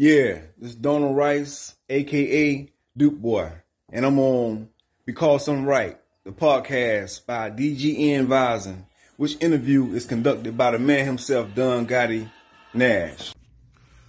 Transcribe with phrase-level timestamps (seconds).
[0.00, 3.50] Yeah, this is Donald Rice, aka Duke Boy,
[3.90, 4.68] and I'm on
[5.04, 11.04] Because I'm Right, the podcast by DGN Vision, which interview is conducted by the man
[11.04, 12.30] himself, Don Gotti
[12.72, 13.34] Nash.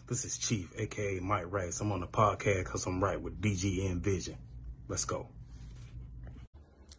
[0.08, 1.82] This is Chief, aka Mike Rice.
[1.82, 4.38] I'm on the podcast because I'm right with DGN Vision.
[4.90, 5.28] Let's go.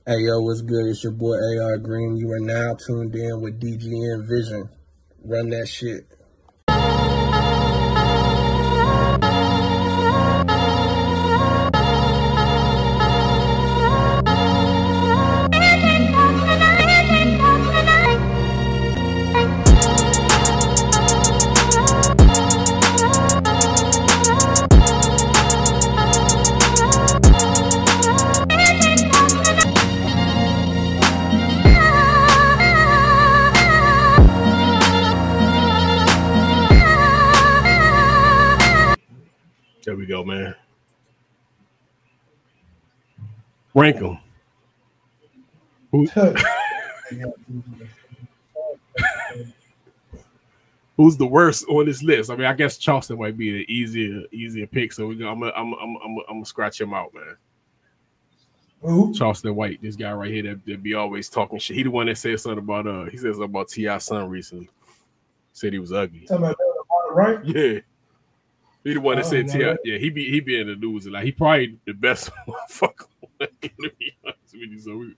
[0.04, 0.86] Hey yo, what's good?
[0.86, 2.16] It's your boy AR Green.
[2.16, 4.68] You are now tuned in with DGN Vision.
[5.22, 6.08] Run that shit.
[43.80, 44.18] Rank them.
[45.90, 46.06] Who,
[50.98, 52.30] who's the worst on this list?
[52.30, 54.92] I mean, I guess Charleston might be the easier, easier pick.
[54.92, 57.36] So we go, I'm gonna, I'm, I'm, I'm, I'm gonna scratch him out, man.
[58.82, 59.14] Who?
[59.14, 61.76] Charleston White, this guy right here that, that be always talking shit.
[61.76, 64.68] He the one that said something about uh, he said something about Ti son recently.
[65.54, 66.26] Said he was ugly.
[66.26, 66.56] Talking about
[67.12, 67.42] right?
[67.44, 67.80] Yeah.
[68.84, 69.74] He the one that Oh, said no.
[69.74, 69.78] Ti.
[69.84, 73.06] Yeah, he be he be in the news like he probably the best motherfucker.
[73.40, 74.78] to be honest with you.
[74.80, 75.14] So, we,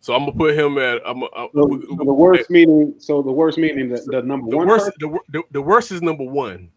[0.00, 1.02] so I'm gonna put him at.
[1.06, 1.22] I'm.
[1.24, 2.94] I'm So, so the worst meaning.
[2.98, 3.88] So the worst meaning.
[3.90, 4.68] The, the number The one.
[4.68, 4.90] worst.
[4.98, 6.70] The, wor- the, the worst is number one.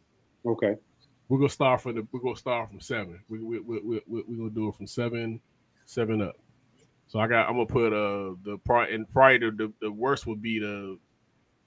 [0.46, 0.76] Okay.
[1.30, 2.08] We're gonna start from the.
[2.12, 3.20] We're gonna start from seven.
[3.30, 5.40] We we we we we we're gonna do it from seven,
[5.86, 6.36] seven up.
[7.08, 7.48] So I got.
[7.48, 10.98] I'm gonna put uh the part and probably the, the the worst would be the.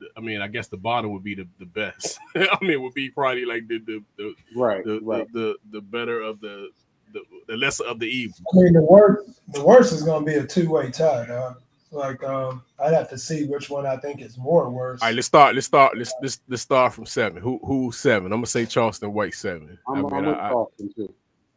[0.05, 2.19] The- I mean, I guess the bottom would be the, the best.
[2.37, 4.85] I mean, it would be probably like the the the Right.
[4.85, 5.31] the, right.
[5.33, 6.71] the, the the better of the
[7.13, 8.37] the, the lesser of the evil.
[8.53, 11.61] I mean, the worst, the worst is going to be a two way tie, dog.
[11.93, 15.01] Like, um, I'd have to see which one I think is more worse.
[15.01, 15.55] All right, let's start.
[15.55, 15.97] Let's start.
[15.97, 17.41] Let's let's, let's start from seven.
[17.41, 18.33] Who who seven?
[18.33, 19.79] I'm gonna say Charleston White seven.
[19.89, 21.15] I I'm, mean, I'm I- I- Charleston too.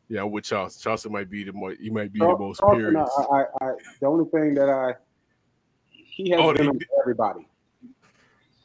[0.09, 0.83] yeah, I'm with Charleston.
[0.83, 1.71] Charleston might be the more.
[1.81, 3.07] He might be Char- the most Charleston, period.
[3.17, 3.35] I,
[3.65, 4.93] I, I, the only thing that I
[5.91, 7.47] he has Oh, they- venom for everybody,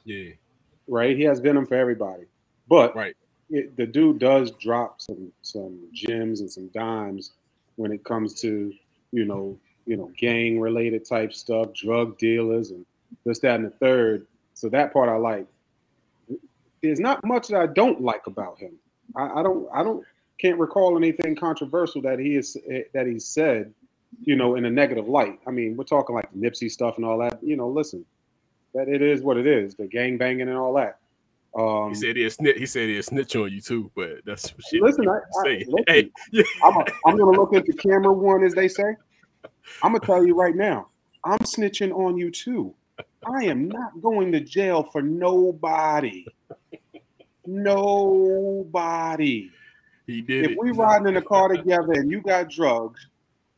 [0.05, 0.31] Yeah,
[0.89, 1.17] right?
[1.17, 2.25] He has venom for everybody,
[2.69, 3.17] but right.
[3.51, 7.33] it, the dude does drop some some gems and some dimes
[7.77, 8.73] when it comes to
[9.13, 12.85] you know you know gang related type stuff, drug dealers and
[13.25, 14.27] this that and the third.
[14.55, 15.47] So that part I like.
[16.83, 18.73] There's not much that I don't like about him.
[19.17, 20.05] I, I don't I don't
[20.39, 23.73] can't recall anything controversial that he is eh, that he said,
[24.23, 25.39] you know, in a negative light.
[25.47, 27.39] I mean, we're talking like Nipsey stuff and all that.
[27.43, 28.05] You know, listen,
[28.75, 30.99] that it is what it is, the gang banging and all that.
[31.59, 32.59] Um, He said he'll snitch.
[32.59, 34.83] He said he'll snitch on you too, but that's shit.
[34.83, 35.65] Listen, I, I, say.
[35.69, 36.11] Listen, hey,
[36.65, 38.97] I'm, a, I'm gonna look at the camera one, as they say.
[39.83, 40.89] I'm gonna tell you right now,
[41.25, 42.75] I'm snitching on you too.
[43.25, 46.25] I am not going to jail for nobody.
[47.47, 49.51] Nobody.
[50.07, 50.59] he did If it.
[50.59, 53.07] we riding in a car together and you got drugs,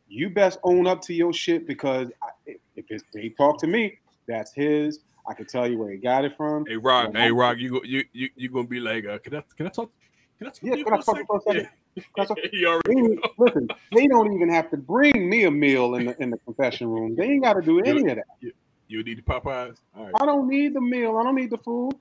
[0.08, 3.98] you best own up to your shit because I, if it's, they talk to me,
[4.28, 5.00] that's his.
[5.28, 6.66] I can tell you where he got it from.
[6.66, 9.66] Hey Rock, hey Rock, you you you you gonna be like, uh, can I can
[9.66, 9.90] I talk?
[10.38, 10.60] Can I talk?
[10.62, 11.68] Yeah, can I talk for a second?
[11.96, 12.04] second?
[12.14, 12.48] Can I talk- Yeah.
[12.52, 16.30] he already listen, they don't even have to bring me a meal in the in
[16.30, 17.14] the confession room.
[17.16, 18.52] They ain't got to do any of that.
[18.86, 19.76] You need the Popeyes.
[19.96, 20.12] All right.
[20.20, 21.16] I don't need the meal.
[21.16, 21.94] I don't need the food.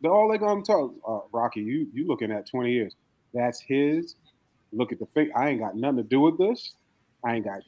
[0.00, 0.92] They're all they gonna talk.
[1.06, 2.94] Uh, Rocky, you you looking at twenty years?
[3.32, 4.16] That's his.
[4.72, 5.30] Look at the thing.
[5.36, 6.72] I ain't got nothing to do with this.
[7.24, 7.62] I ain't got.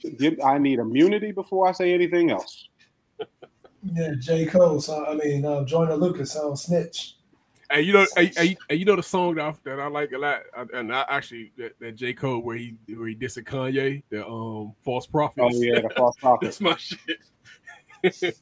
[0.44, 2.68] I need immunity before I say anything else.
[3.82, 4.46] Yeah, J.
[4.46, 7.16] Cole, so, I mean, uh, Joyner Lucas on Snitch.
[7.70, 10.12] Hey, you know, hey, hey, hey, you know the song that I, that I like
[10.12, 10.42] a lot,
[10.72, 14.72] and I actually that, that J Cole where he where he dissed Kanye, the um
[14.84, 15.42] false prophet.
[15.42, 16.44] Oh yeah, the false prophet.
[16.44, 17.18] That's my shit.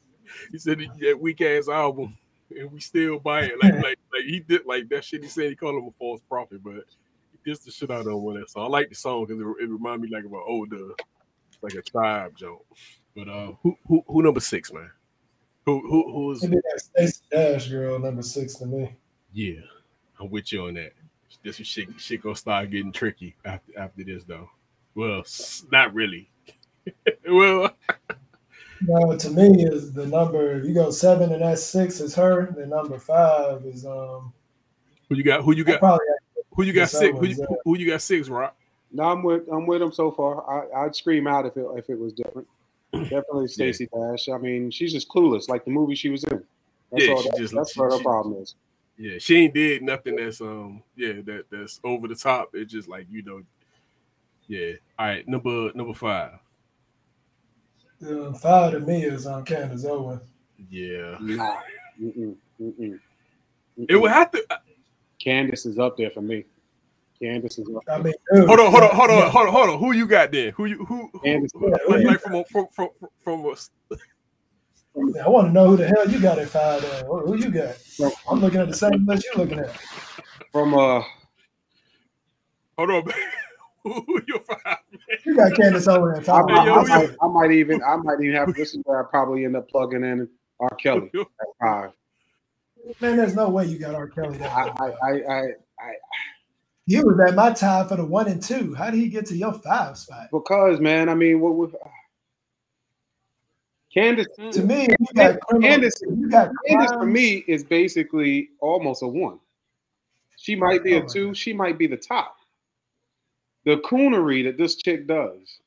[0.51, 2.15] he said that weak ass album,
[2.55, 3.53] and we still buy it.
[3.59, 5.23] Like, like, like he did like that shit.
[5.23, 6.83] He said he called him a false prophet, but
[7.31, 8.65] he dissed the shit out of him with that song.
[8.65, 10.91] I like the song because it, it reminded me like of an older,
[11.63, 12.63] like a tribe joke.
[13.15, 14.91] But uh, who who who number six, man?
[15.65, 18.95] Who who who's He did that Stacey Dash girl, number six to me.
[19.33, 19.61] yeah?
[20.19, 20.93] I'm with you on that.
[21.43, 21.89] This is shit.
[21.97, 24.49] Shit gonna start getting tricky after after this though.
[24.93, 25.23] Well,
[25.71, 26.29] not really.
[27.29, 27.75] well,
[28.81, 30.63] No, to me is the number.
[30.63, 32.53] You go seven and that's six is her.
[32.55, 34.33] The number five is um.
[35.09, 35.43] who you got?
[35.43, 35.79] Who you got?
[35.79, 36.05] probably
[36.51, 37.17] Who you got six?
[37.17, 38.29] Who you, who you got six?
[38.29, 38.55] Rock.
[38.91, 40.47] No, I'm with I'm with him so far.
[40.49, 42.47] I, I'd scream out if it if it was different.
[43.03, 44.29] Definitely Stacey Dash.
[44.29, 46.43] I mean, she's just clueless, like the movie she was in.
[46.91, 47.21] That's Yeah, all.
[47.21, 48.55] she that- just- that's she- what her she- problem is.
[48.97, 52.51] Yeah, she ain't did nothing that's um yeah that that's over the top.
[52.53, 53.41] It's just like you know,
[54.47, 54.73] yeah.
[54.97, 56.39] All right, number number five.
[58.05, 60.21] Uh, five to me is on Candace Owens.
[60.69, 61.57] Yeah, Nah.
[62.01, 62.99] Mm-mm, mm-mm,
[63.89, 64.45] it would have to.
[64.49, 64.57] uh,
[65.19, 66.45] Candace is up there for me.
[67.21, 69.53] Candace is up I mean, dude, Hold on, hold on, hold on, yeah, hold on,
[69.53, 69.79] hold on.
[69.79, 70.51] Who you got there?
[70.51, 71.09] Who you who?
[71.13, 71.51] who, Candace.
[71.53, 73.55] who like, who like from a, from from from, from a,
[75.23, 76.81] I want to know who the hell you got at five.
[76.81, 77.03] There.
[77.05, 77.75] Who, who you got?
[77.75, 79.71] From, I'm looking at the same list you're looking at.
[80.51, 81.01] from uh,
[82.77, 83.03] hold on.
[83.83, 84.59] who your five?
[84.63, 85.17] Man?
[85.25, 86.49] You got Candace Owens at I, five.
[86.49, 88.53] I, yo, I, might, I might even, I might even have.
[88.53, 90.27] This is where I probably end up plugging in
[90.59, 90.69] R.
[90.81, 91.91] Kelly at five.
[93.01, 94.07] Man, there's no way you got R.
[94.07, 94.95] Kelly that I, low.
[95.01, 95.41] I, I, I,
[95.79, 95.93] I
[96.87, 98.75] He was at my time for the one and two.
[98.75, 100.27] How did he get to your five spot?
[100.31, 101.75] because man, I mean, what would
[103.91, 104.27] Candace?
[104.51, 109.01] To me, if you got criminal, Candace- you got Candace for me is basically almost
[109.01, 109.39] a one.
[110.37, 111.33] She might be a oh, two.
[111.33, 112.35] She might be the top.
[113.63, 115.59] The coonery that this chick does.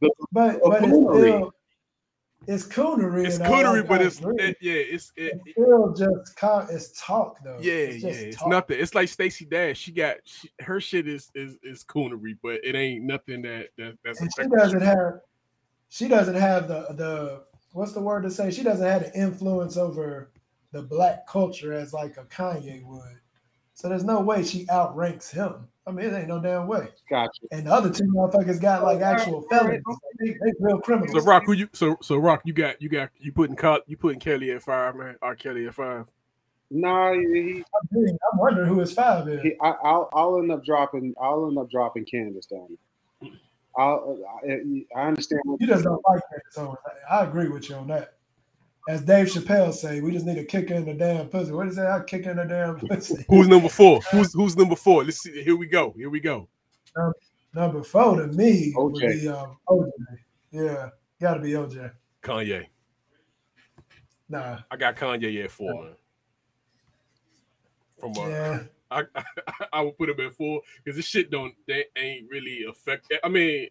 [0.00, 1.50] but a but it's coonery.
[2.46, 3.26] It's coonery.
[3.26, 7.58] It's coonery, but it's it, yeah, it's it, It's still just it's talk though.
[7.60, 8.10] yeah, it's yeah.
[8.10, 8.48] It's talk.
[8.48, 8.78] nothing.
[8.80, 9.78] It's like Stacey Dash.
[9.78, 13.98] She got she, her shit is is is coonery, but it ain't nothing that that
[14.04, 14.20] that's.
[14.20, 15.20] and she doesn't have
[15.88, 19.76] she doesn't have the the what's the word to say she doesn't have the influence
[19.76, 20.30] over
[20.72, 23.20] the black culture as like a kanye would
[23.74, 27.30] so there's no way she outranks him i mean it ain't no damn way Gotcha.
[27.52, 29.82] and the other two motherfuckers got like oh, actual felons.
[30.18, 33.10] They, they real criminals So Rock, who you so so Rock, you got you got
[33.18, 35.16] you putting Kel- you putting Kelly at five, man.
[35.20, 35.34] R.
[35.34, 36.06] Kelly at five.
[36.70, 40.64] Nah, he, I'm, I'm wondering who his five is he, I, I'll, I'll end up
[40.64, 41.14] dropping.
[41.20, 42.76] I'll end up dropping Candace down.
[43.76, 45.42] I'll, I, I understand.
[45.44, 46.76] What, you just don't like that so
[47.10, 48.14] I, I agree with you on that
[48.88, 51.52] as Dave Chappelle say, we just need a kick her in the damn pussy.
[51.52, 51.90] What is that?
[51.90, 53.24] I kick her in the damn pussy.
[53.28, 54.00] Who's number four?
[54.10, 55.04] Who's who's number four?
[55.04, 55.42] Let's see.
[55.42, 55.94] Here we go.
[55.96, 56.48] Here we go.
[57.54, 59.22] Number four to me would OJ.
[59.22, 59.90] be um, OJ.
[60.50, 60.88] Yeah,
[61.20, 61.92] got to be OJ.
[62.22, 62.66] Kanye.
[64.28, 65.94] Nah, I got Kanye at four, man.
[67.98, 71.54] From uh, yeah, I, I I would put him at four because this shit don't
[71.66, 73.12] they ain't really affect.
[73.22, 73.68] I mean,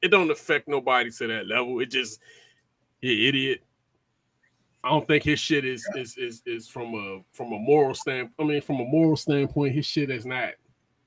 [0.00, 1.80] it don't affect nobody to that level.
[1.80, 2.20] It just
[3.00, 3.62] he idiot.
[4.84, 8.30] I don't think his shit is is is is from a from a moral stand.
[8.38, 10.50] I mean, from a moral standpoint, his shit is not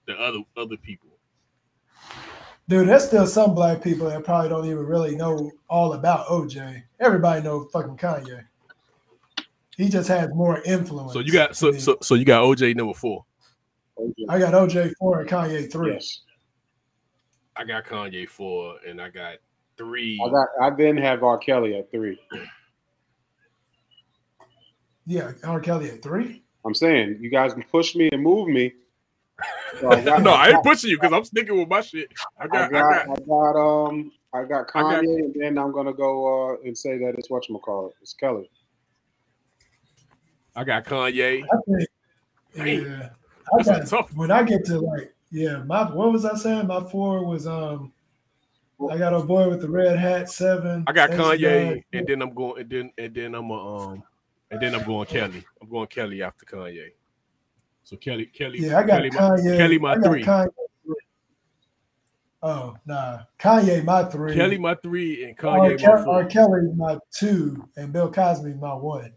[0.08, 1.10] the other other people.
[2.70, 2.88] dude.
[2.88, 6.84] There's still some black people that probably don't even really know all about OJ.
[7.00, 8.46] Everybody knows fucking Kanye.
[9.76, 11.12] He just has more influence.
[11.12, 13.26] So you got so so so you got OJ number four.
[14.30, 15.94] I got OJ four and Kanye three.
[15.94, 16.22] Yes.
[17.58, 19.36] I got Kanye four, and I got
[19.78, 20.20] three.
[20.26, 20.48] I got.
[20.62, 21.38] I then have R.
[21.38, 22.20] Kelly at three.
[25.06, 25.60] Yeah, R.
[25.60, 26.44] Kelly at three.
[26.66, 28.74] I'm saying you guys can push me and move me.
[29.80, 32.12] So I got- no, I ain't pushing you because I'm sticking with my shit.
[32.40, 33.56] I I got, I got, got, I got,
[33.88, 37.16] um, I got I got- Kanye, and then I'm gonna go uh, and say that
[37.18, 37.94] it's what you call it.
[38.02, 38.50] It's Kelly.
[40.56, 41.44] I got Kanye.
[41.44, 41.90] I think.
[42.56, 42.86] Damn.
[42.86, 43.10] Yeah,
[43.60, 46.68] I got, tough when I get to like yeah, my what was I saying?
[46.68, 47.92] My four was um.
[48.92, 50.84] I got a boy with the red hat seven.
[50.86, 53.78] I got Stacey Kanye, Dash, and then I'm going, and then and then I'm a,
[53.78, 54.04] um,
[54.56, 55.44] and then I'm going Kelly.
[55.62, 56.92] I'm going Kelly after Kanye.
[57.84, 59.58] So Kelly, Kelly, Yeah, I got Kelly, my, Kanye.
[59.58, 60.24] Kelly my I got three.
[60.24, 60.50] Kanye.
[62.42, 64.34] Oh nah, Kanye my three.
[64.34, 66.04] Kelly my three, and Kanye Ke- my R.
[66.06, 66.26] four.
[66.26, 69.12] Kelly my two, and Bill Cosby my one.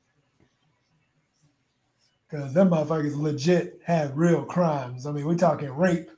[2.28, 5.06] Because them motherfuckers legit have real crimes.
[5.06, 6.10] I mean, we talking rape.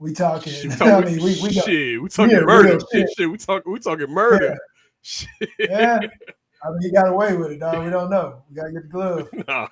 [0.00, 0.52] We talking.
[0.52, 2.80] Shit, we I talking, mean, we, we got, shit, we talking yeah, murder.
[2.92, 3.30] Shit, shit.
[3.30, 4.58] we talking, we talking murder.
[5.02, 5.28] Shit.
[5.58, 6.00] yeah.
[6.62, 7.84] I mean, he got away with it, dog.
[7.84, 8.42] We don't know.
[8.50, 9.28] We gotta get the glove.
[9.48, 9.68] nah,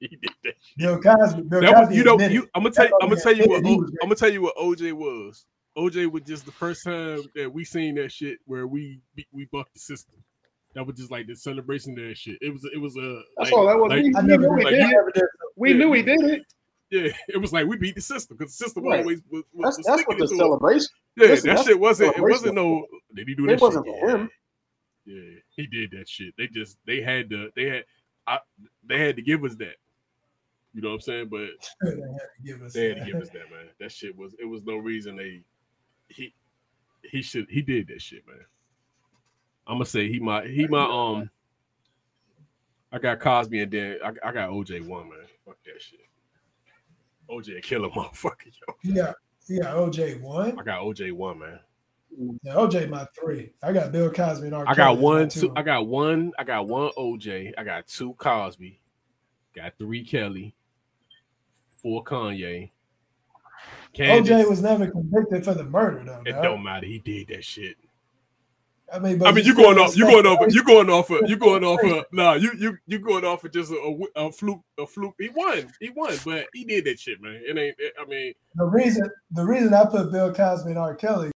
[0.00, 0.54] he did that.
[0.78, 1.42] Bill Cosby.
[1.42, 3.44] Bill That was, Cosby you know, you, I'm gonna tell you, I'm gonna tell you
[3.46, 5.44] what, admitted he O- was I'm gonna tell you what OJ was.
[5.76, 9.44] OJ was just the first time that we seen that shit where we we, we
[9.46, 10.14] bucked the system.
[10.74, 12.38] That was just like the celebration of that shit.
[12.40, 13.90] It was it was a That's like, all that was.
[13.90, 14.64] like- we I we never knew he did.
[14.64, 15.24] like did I it.
[15.56, 15.76] We Yeah.
[15.76, 16.42] knew he did it.
[16.90, 19.00] yeah, it was like we beat the system because the system Right.
[19.00, 20.88] always was, was, That's was that's what the it to celebration.
[21.16, 22.16] Yeah, listen, that shit wasn't.
[22.16, 22.86] It wasn't no.
[23.14, 23.60] Did he do It that?
[23.60, 24.00] wasn't shit?
[24.00, 24.30] for him.
[25.04, 26.34] Yeah, he did that shit.
[26.36, 27.84] They just they had to they had
[28.26, 28.38] I,
[28.86, 29.74] they had to give us that.
[30.74, 31.28] You know what I'm saying?
[31.28, 31.48] But
[31.82, 33.06] They had to give us they had to that.
[33.06, 33.68] give us that, man.
[33.80, 35.42] That shit was it was no reason they
[36.08, 36.34] he
[37.02, 38.44] he should he did that shit, man.
[39.66, 41.30] I'm gonna say he my he my um
[42.92, 45.18] I got Cosby and then I, I got OJ one, man.
[45.46, 46.00] Fuck that shit.
[47.28, 48.74] OJ a killer motherfucker, yo.
[48.84, 49.12] Yeah,
[49.60, 50.58] got OJ one.
[50.58, 51.58] I got OJ one, man.
[52.42, 53.52] Yeah, OJ my three.
[53.62, 54.64] I got Bill Cosby and R.
[54.66, 55.40] I got one, two.
[55.42, 55.52] two.
[55.56, 56.32] I got one.
[56.38, 57.52] I got one OJ.
[57.56, 58.80] I got two Cosby,
[59.54, 60.54] got three Kelly,
[61.80, 62.70] four Kanye.
[63.94, 66.22] OJ was never convicted for the murder, though.
[66.24, 66.42] it dog.
[66.42, 66.86] don't matter.
[66.86, 67.76] He did that shit.
[68.92, 71.22] I mean, but I mean, you going off, you going off, you going off, of,
[71.28, 71.82] you going off.
[71.82, 73.76] Of, nah, you you you going off of just a,
[74.16, 75.14] a, a fluke, a fluke.
[75.18, 77.40] He won, he won, but he did that shit, man.
[77.42, 77.74] It ain't.
[77.98, 80.94] I mean, The reason the reason I put Bill Cosby and R.
[80.94, 81.31] Kelly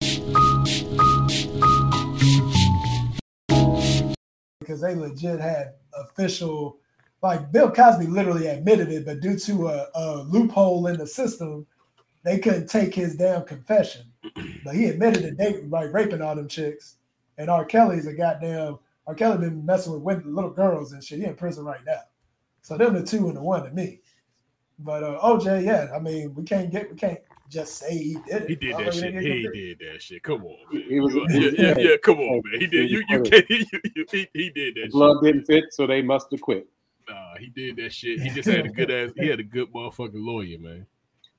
[4.64, 6.78] because they legit had official
[7.24, 11.66] like Bill Cosby literally admitted it, but due to a, a loophole in the system,
[12.22, 14.02] they couldn't take his damn confession.
[14.64, 16.96] But he admitted to date like raping all them chicks.
[17.36, 17.64] And R.
[17.64, 19.14] Kelly's a goddamn R.
[19.14, 21.18] Kelly been messing with little girls and shit.
[21.18, 22.00] He in prison right now.
[22.62, 24.00] So them the two and the one to me.
[24.78, 28.42] But uh, OJ, yeah, I mean, we can't get we can't just say he did
[28.42, 28.48] it.
[28.48, 29.14] he did that shit.
[29.14, 30.22] He did that shit.
[30.22, 30.82] Come on, man.
[30.88, 31.96] He was- he yeah, yeah, yeah.
[32.02, 32.60] Come on, man.
[32.60, 32.90] He did.
[32.90, 33.50] You you He can't.
[33.50, 34.80] You, you, he, he did that.
[34.82, 34.90] shit.
[34.92, 36.66] Blood didn't fit, so they must have quit.
[37.08, 38.20] Nah, he did that shit.
[38.20, 39.10] He just had a good ass.
[39.16, 40.72] He had a good motherfucking lawyer, man.
[40.80, 40.86] It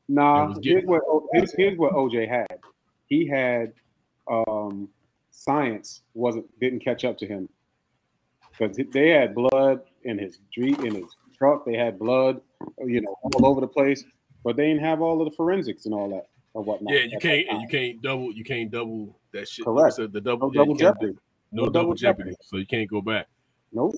[0.09, 1.01] Nah, here's what
[1.33, 2.59] here's, here's what OJ had.
[3.07, 3.73] He had
[4.27, 4.87] um,
[5.31, 7.49] science wasn't didn't catch up to him
[8.51, 11.65] because they had blood in his street in his truck.
[11.65, 12.41] They had blood,
[12.79, 14.03] you know, all over the place,
[14.45, 16.93] but they didn't have all of the forensics and all that or whatnot.
[16.93, 17.45] Yeah, you can't.
[17.61, 18.31] You can't double.
[18.31, 19.65] You can't double that shit.
[19.65, 19.95] Correct.
[19.95, 20.47] So the double.
[20.47, 21.11] No yeah, double jeopardy.
[21.13, 21.19] do-
[21.51, 22.35] No, double jeopardy.
[22.43, 23.27] So you can't go back.
[23.73, 23.95] Nope.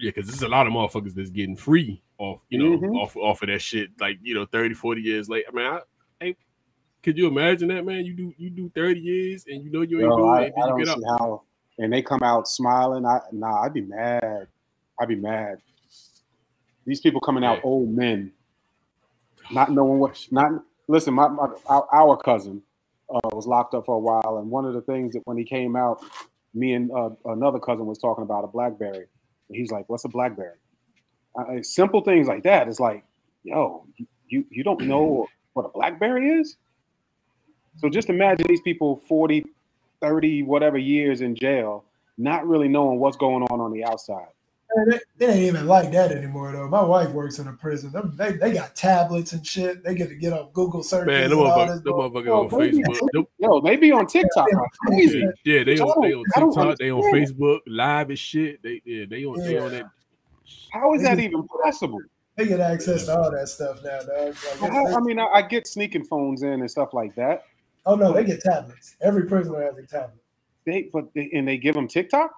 [0.00, 2.94] Yeah, because there's a lot of motherfuckers that's getting free off, you know, Mhm.
[3.00, 3.88] off off of that shit.
[3.98, 5.46] Like you know, 30, 40 years later.
[5.50, 5.80] I mean, I,
[6.26, 6.36] I
[7.02, 8.04] could you imagine that, man?
[8.04, 10.52] You do you do thirty years and you know you ain't Yo, doing I, it,
[10.62, 11.18] I don't you see get out.
[11.20, 11.42] how.
[11.78, 13.06] And they come out smiling.
[13.06, 14.48] I nah, I'd be mad.
[15.00, 15.58] I'd be mad.
[16.84, 17.64] These people coming out Yeah.
[17.70, 18.32] old men,
[19.50, 20.26] not knowing what.
[20.30, 20.52] Not
[20.88, 21.14] listen.
[21.14, 22.62] My, my our, our cousin
[23.12, 25.44] uh, was locked up for a while, and one of the things that when he
[25.44, 26.02] came out,
[26.54, 29.06] me and uh, another cousin was talking about a BlackBerry.
[29.50, 30.56] He's like, "What's a BlackBerry?"
[31.62, 32.68] Simple things like that.
[32.68, 33.04] It's like,
[33.44, 33.86] yo,
[34.28, 36.56] you you don't know what a BlackBerry is.
[37.78, 39.44] So just imagine these people 40,
[40.00, 41.84] 30, whatever years in jail,
[42.16, 44.28] not really knowing what's going on on the outside.
[44.86, 46.68] Man, It, it ain't even like that anymore though.
[46.68, 47.90] My wife works in a prison.
[47.92, 49.82] Them- They, they got tablets and shit.
[49.82, 51.06] They get to get on Google searches.
[51.06, 53.26] Man, and them motherfuckers, this them motherfuckers oh, on Facebook.
[53.38, 55.26] Yo, they be on TikTok like crazy.
[55.44, 57.02] yeah, they on they don't- on TikTok, they on.
[57.12, 58.62] Facebook, live and shit.
[58.62, 59.86] They yeah, they on they on that.
[60.72, 62.00] How is that even possible?
[62.36, 64.36] They get access to all that stuff now, dog.
[64.60, 67.44] Like, How- I mean, I, I get sneaking phones in and stuff like that.
[67.86, 68.96] oh no, they get tablets.
[69.00, 70.18] Every prisoner has a tablet.
[70.64, 72.30] They but they, and they give them TikTok.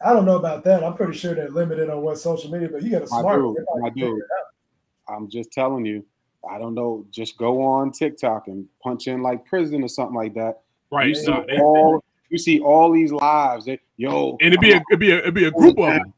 [0.00, 0.84] I don't know about that.
[0.84, 3.40] I'm pretty sure they're limited on what social media, but you got a smart.
[3.40, 4.18] dude, they probably my figure dude.
[4.18, 5.14] it out.
[5.16, 6.04] I'm just telling you.
[6.48, 7.04] I don't know.
[7.10, 10.60] Just go on TikTok and punch in like prison or something like that.
[10.90, 11.08] Right.
[11.08, 13.64] You see nah, they- all you see all these lives.
[13.64, 16.14] They, yo, and it'd be a it'd be a it'd be a group of them.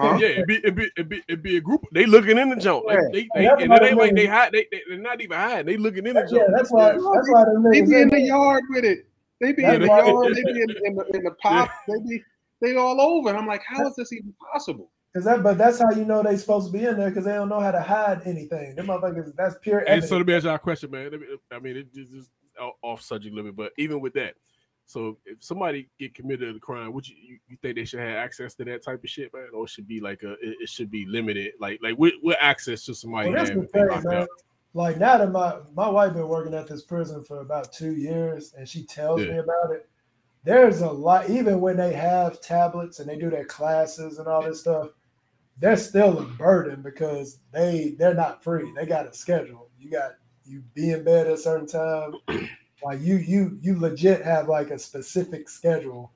[0.00, 0.18] Huh?
[0.20, 1.84] Yeah, it'd be, it'd be it'd be it'd be a group.
[1.92, 2.86] They looking in the joint.
[2.86, 3.08] Like, Yeah.
[3.12, 4.30] they, they, That's and what it I ain't like they mean.
[4.30, 4.52] hide.
[4.52, 5.66] They, they they're not even hiding.
[5.66, 6.86] They looking in the Yeah, that's why.
[6.86, 7.10] Yeah.
[7.14, 9.06] That's why the They niggas be in in the yard with it.
[9.40, 10.34] They be That's in the yard.
[10.34, 11.70] They be in, in, the, in the pop.
[11.86, 12.22] They be
[12.62, 13.28] they all over.
[13.28, 14.90] And I'm like, how is this even possible?
[15.14, 17.34] Cause that, but that's how you know they supposed to be in there because they
[17.34, 18.74] don't know how to hide anything.
[18.74, 21.10] Them motherfuckers, that's pure And so let me ask y'all a question, man.
[21.10, 22.30] Me- I mean, it just
[22.82, 24.36] off subject a little bit, but even with that,
[24.86, 28.16] so if somebody get committed a crime, would you, you you think they should have
[28.16, 30.68] access to that type of shit, man, or it should be like a it, it
[30.68, 33.86] should be limited, like like what, what access should somebody Well, that's have the thing,
[34.04, 34.22] man.
[34.22, 34.28] up?
[34.74, 38.54] Like now that my my wife been working at this prison for about two years,
[38.56, 39.32] and she tells Yeah.
[39.32, 39.88] me about it.
[40.44, 44.42] There's a lot, even when they have tablets and they do their classes and all
[44.42, 44.88] this stuff,
[45.58, 48.72] they're still a burden because they they're not free.
[48.74, 49.68] They got a schedule.
[49.78, 50.12] You got
[50.44, 52.14] you be in bed at a certain time.
[52.84, 56.10] Like you you you legit have like a specific schedule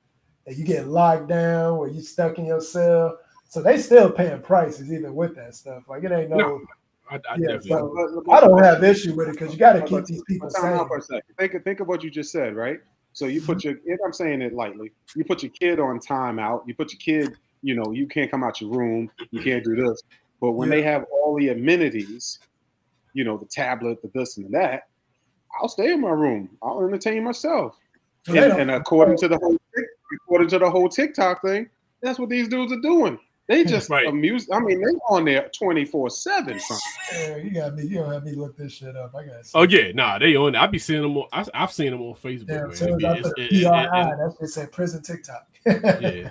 [0.45, 3.17] that you get locked down or you stuck in your cell.
[3.47, 5.83] So they still paying prices even with that stuff.
[5.87, 6.35] Like it ain't no.
[6.35, 6.61] No,
[7.09, 7.95] I, I Yeah, so-
[8.29, 10.73] I don't have issue with it because you got to keep these people time sane.
[10.73, 11.23] out for a second.
[11.37, 12.79] Think, of- think of what you just said, right?
[13.17, 13.83] So you put mm-hmm.
[13.83, 16.67] your, if I'm saying it lightly, you put your kid on timeout.
[16.67, 19.09] You put your kid, you know, you can't come out your room.
[19.31, 20.03] You can't do this.
[20.39, 22.37] But when they have all the amenities,
[23.13, 24.89] you know, the tablet, the this and the that,
[25.59, 26.47] I'll stay in my room.
[26.61, 27.75] I'll entertain myself.
[28.27, 29.57] So And, and according to the whole,
[30.13, 31.71] according to the whole TikTok thing,
[32.03, 33.17] that's what these dudes are doing.
[33.47, 34.05] They just Right.
[34.07, 34.49] amuse.
[34.51, 36.59] I mean, they on there 24 seven.
[36.59, 36.83] Something.
[37.13, 37.83] Yeah, you got me.
[37.85, 39.15] You don't have me look this shit up.
[39.15, 39.35] I got.
[39.55, 40.53] Oh yeah, nah, they on.
[40.53, 40.57] it.
[40.57, 41.27] I be seeing them on.
[41.31, 42.47] I, I've seen them on Facebook.
[42.47, 42.71] Damn, man.
[42.71, 45.47] as soon It as be- it's- put it- it- it- that's just said prison TikTok.
[45.65, 46.29] yeah,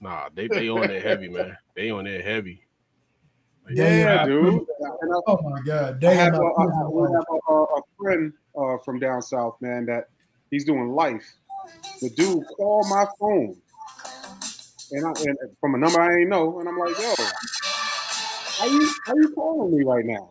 [0.00, 1.56] nah, they they on there heavy, man.
[1.74, 2.60] They on there heavy.
[3.66, 4.54] Like, Yeah, I- dude.
[4.62, 6.16] I- Oh my god, I damn.
[6.16, 10.08] have, a, I have- we have a, a friend uh, from down south, man, that
[10.52, 11.24] he's doing life.
[12.00, 13.56] The dude called my phone,
[14.96, 17.14] and, I, and from a number I ain't know, and I'm like, yo,
[18.58, 20.30] how you how you calling me right now?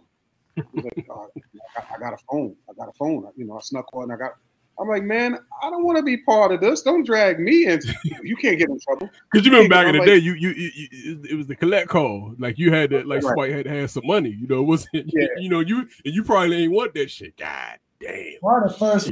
[0.56, 2.56] He's like, "Oh, I, got, I got a phone.
[2.70, 3.28] I got a phone.
[3.36, 4.12] You know, I snuck on.
[4.12, 4.34] I got.
[4.80, 6.82] I'm like, man, I don't want to be part of this.
[6.82, 7.94] Don't drag me into.
[8.24, 9.10] You can't get in trouble.
[9.32, 11.56] Because you remember back in the like- day, you, you you you it was the
[11.56, 12.34] collect call.
[12.40, 13.24] Like you had to like Right.
[13.24, 14.30] somebody had to have some money.
[14.30, 15.28] You know, it wasn't Yeah.
[15.38, 17.36] you know you and you probably ain't want that shit.
[17.38, 18.34] God damn.
[18.42, 19.12] One of the first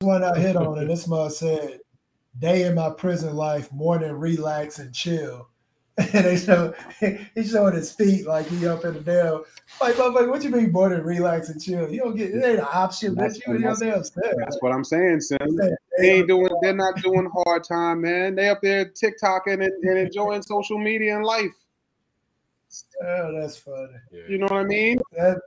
[0.00, 1.78] one I hit on, and this mug said,
[2.38, 5.48] "Day in my prison life, morning relax and chill."
[5.98, 6.72] And they show
[7.34, 9.42] he showing his feet like he up in the damn.
[9.78, 11.90] Like, motherfucker, what you mean morning relax and chill?
[11.92, 13.46] You don't get it ain't an option, That's- bitch.
[13.46, 14.32] You in your that's- damn cell.
[14.38, 15.38] That's what I'm saying, Sim.
[15.98, 16.48] They ain't doing.
[16.62, 18.34] They're not doing hard time, man.
[18.34, 21.52] They up there TikToking and, and enjoying social media and life.
[23.04, 23.92] Oh, that's funny.
[24.30, 24.98] You know what I mean?
[25.12, 25.38] That,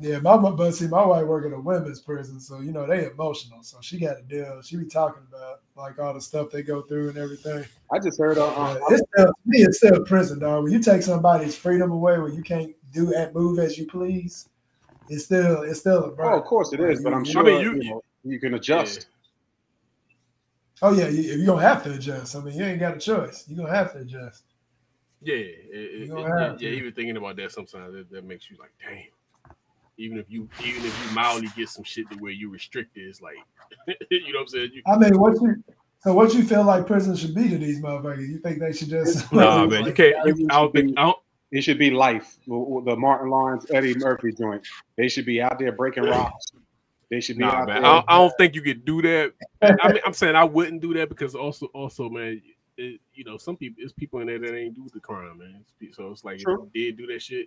[0.00, 2.86] yeah, my mo- but see, my wife work in a women's prison, so you know
[2.86, 3.64] they emotional.
[3.64, 4.62] So she got to deal.
[4.62, 7.64] She be talking about like all the stuff they go through and everything.
[7.92, 8.38] I just heard.
[8.38, 10.64] Uh, uh, Uh, it's still, to me, it's still prison, dog.
[10.64, 14.48] When you take somebody's freedom away, where you can't do and move as you please,
[15.08, 16.32] it's still it's still a burden.
[16.34, 18.54] oh, of course it is, but I'm You- sure mean, you, you- know, you can
[18.54, 19.06] adjust.
[20.80, 22.34] Oh yeah, you, you're gonna have to adjust.
[22.36, 23.44] I mean, you ain't got a choice.
[23.48, 24.44] You're gonna have to adjust.
[25.20, 26.76] Yeah, it, it, You it- gonna yeah, have yeah, to.
[26.76, 29.04] even thinking about that sometimes that, that makes you like, damn.
[30.02, 33.20] Even if you even if you mildly get some shit to where you restricted, it's
[33.20, 33.36] like
[34.10, 34.70] you know what I'm saying?
[34.74, 35.62] You, I mean, what you
[36.00, 38.28] so what you feel like prison should be to these motherfuckers?
[38.28, 40.16] You think they should just nah, man, you can't.
[40.26, 40.98] You, I don't think.
[40.98, 41.18] I don't,
[41.52, 42.38] It should be life.
[42.46, 44.66] The Martin Lawrence, Eddie Murphy joint.
[44.96, 46.46] They should be out there breaking rocks.
[47.10, 47.76] They should be Nah, out man.
[47.76, 47.92] I there.
[47.92, 49.32] don't, I don't think you could do that.
[49.62, 52.40] I mean, I'm saying I wouldn't do that because also, also, man,
[52.76, 55.64] it, you know, some people, it's people in there that ain't do the crime, man.
[55.92, 56.54] So it's like True.
[56.54, 57.46] if you did do that shit, and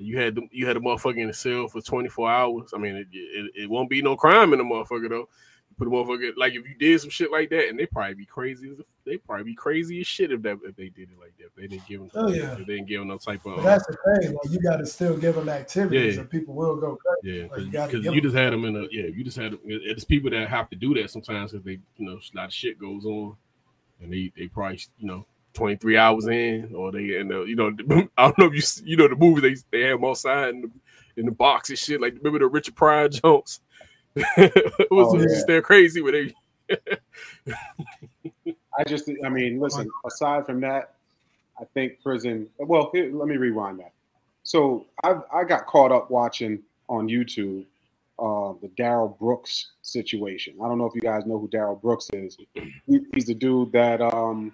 [0.00, 2.72] you had them, you had a motherfucker in the cell for 24 hours.
[2.74, 5.28] I mean, it, it, it won't be no crime in the motherfucker though.
[5.68, 8.14] You put a motherfucker like if you did some shit like that, and they probably
[8.14, 8.70] be crazy.
[8.70, 11.46] As, they probably be crazy as shit if that if they did it like that.
[11.46, 12.54] If they didn't give them, Oh, yeah.
[12.54, 13.56] they didn't give them no type of.
[13.56, 14.32] But that's the thing.
[14.34, 16.20] Like you got to still give them activities, Yeah.
[16.22, 17.38] and people will go crazy.
[17.38, 19.36] Yeah, Like, you because gotta you them- just had them in a yeah, you just
[19.36, 22.36] had it- it's people that have to do that sometimes because they you know a
[22.36, 23.36] lot of shit goes on,
[24.02, 25.26] and they they probably you know
[25.60, 27.68] twenty three hours in or they and uh, you know
[28.16, 30.60] I don't know if you you know the movie they they have them outside in
[30.62, 30.70] the,
[31.18, 33.60] in the box and shit like remember the Richard Pryor jokes?
[34.16, 35.24] it was Oh, yeah.
[35.24, 36.34] just they're crazy where they
[38.78, 39.88] I just, I mean, listen.
[40.06, 40.94] Aside from that,
[41.60, 42.48] I think prison.
[42.58, 43.92] Well, here, let me rewind that.
[44.44, 47.64] So I I got caught up watching on YouTube
[48.18, 50.54] uh, the Darrell Brooks situation.
[50.62, 52.36] I don't know if you guys know who Darrell Brooks is.
[52.86, 54.52] He, he's the dude that um,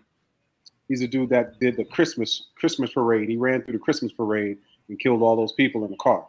[0.88, 3.29] he's the dude that did the Christmas Christmas parade.
[3.29, 6.27] He ran through the Christmas parade and killed all those people in the car.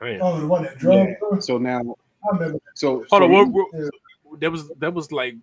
[0.00, 0.22] Damn.
[0.22, 1.08] Oh, the one that drove.
[1.08, 1.38] Yeah.
[1.40, 1.80] So now,
[2.30, 2.58] I remember.
[2.74, 3.88] so Hold so on, he- what, what- Yeah.
[4.40, 5.34] that was that was like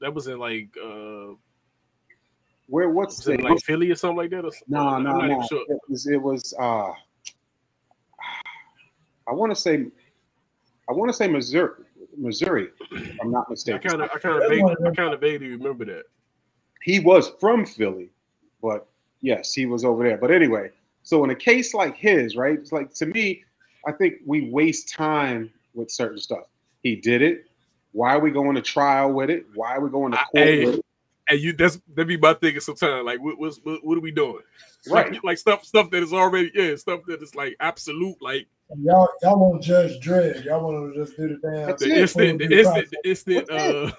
[0.00, 1.34] that was in like uh
[2.68, 4.66] where what's was it the like Philly or something like that or something?
[4.70, 5.46] No, I'm no, no.
[5.46, 5.62] sure.
[5.68, 6.06] It was.
[6.08, 6.52] It was.
[6.58, 6.90] Uh,
[9.28, 9.86] I want to say.
[10.88, 11.84] I want to say Missouri.
[12.16, 13.90] Missouri, if I'm not mistaken.
[13.92, 13.98] I mistaken.
[13.98, 16.04] kind of I kind of vaguely, I kind of vaguely remember that.
[16.86, 18.10] He was from Philly,
[18.62, 18.86] but
[19.20, 20.18] yes, he was over there.
[20.18, 20.70] But anyway,
[21.02, 22.56] so in a case like his, right?
[22.60, 23.42] It's like to me,
[23.88, 26.44] I think we waste time with certain stuff.
[26.84, 27.46] He did it.
[27.90, 29.46] Why are we going to trial with it?
[29.56, 30.84] Why are we going to I- court hey, with it?
[31.28, 33.04] And you that's that be my thinking sometimes.
[33.04, 34.42] Like what what's, what what are we doing?
[34.88, 35.10] Right.
[35.10, 38.46] Like, like stuff stuff that is already yeah stuff that is like absolute like
[38.80, 40.44] Y'all, y'all want to judge Dredd.
[40.44, 41.66] Y'all want to just do the damn.
[41.66, 43.74] That's the instant the instant the instant That's it.
[43.74, 43.90] uh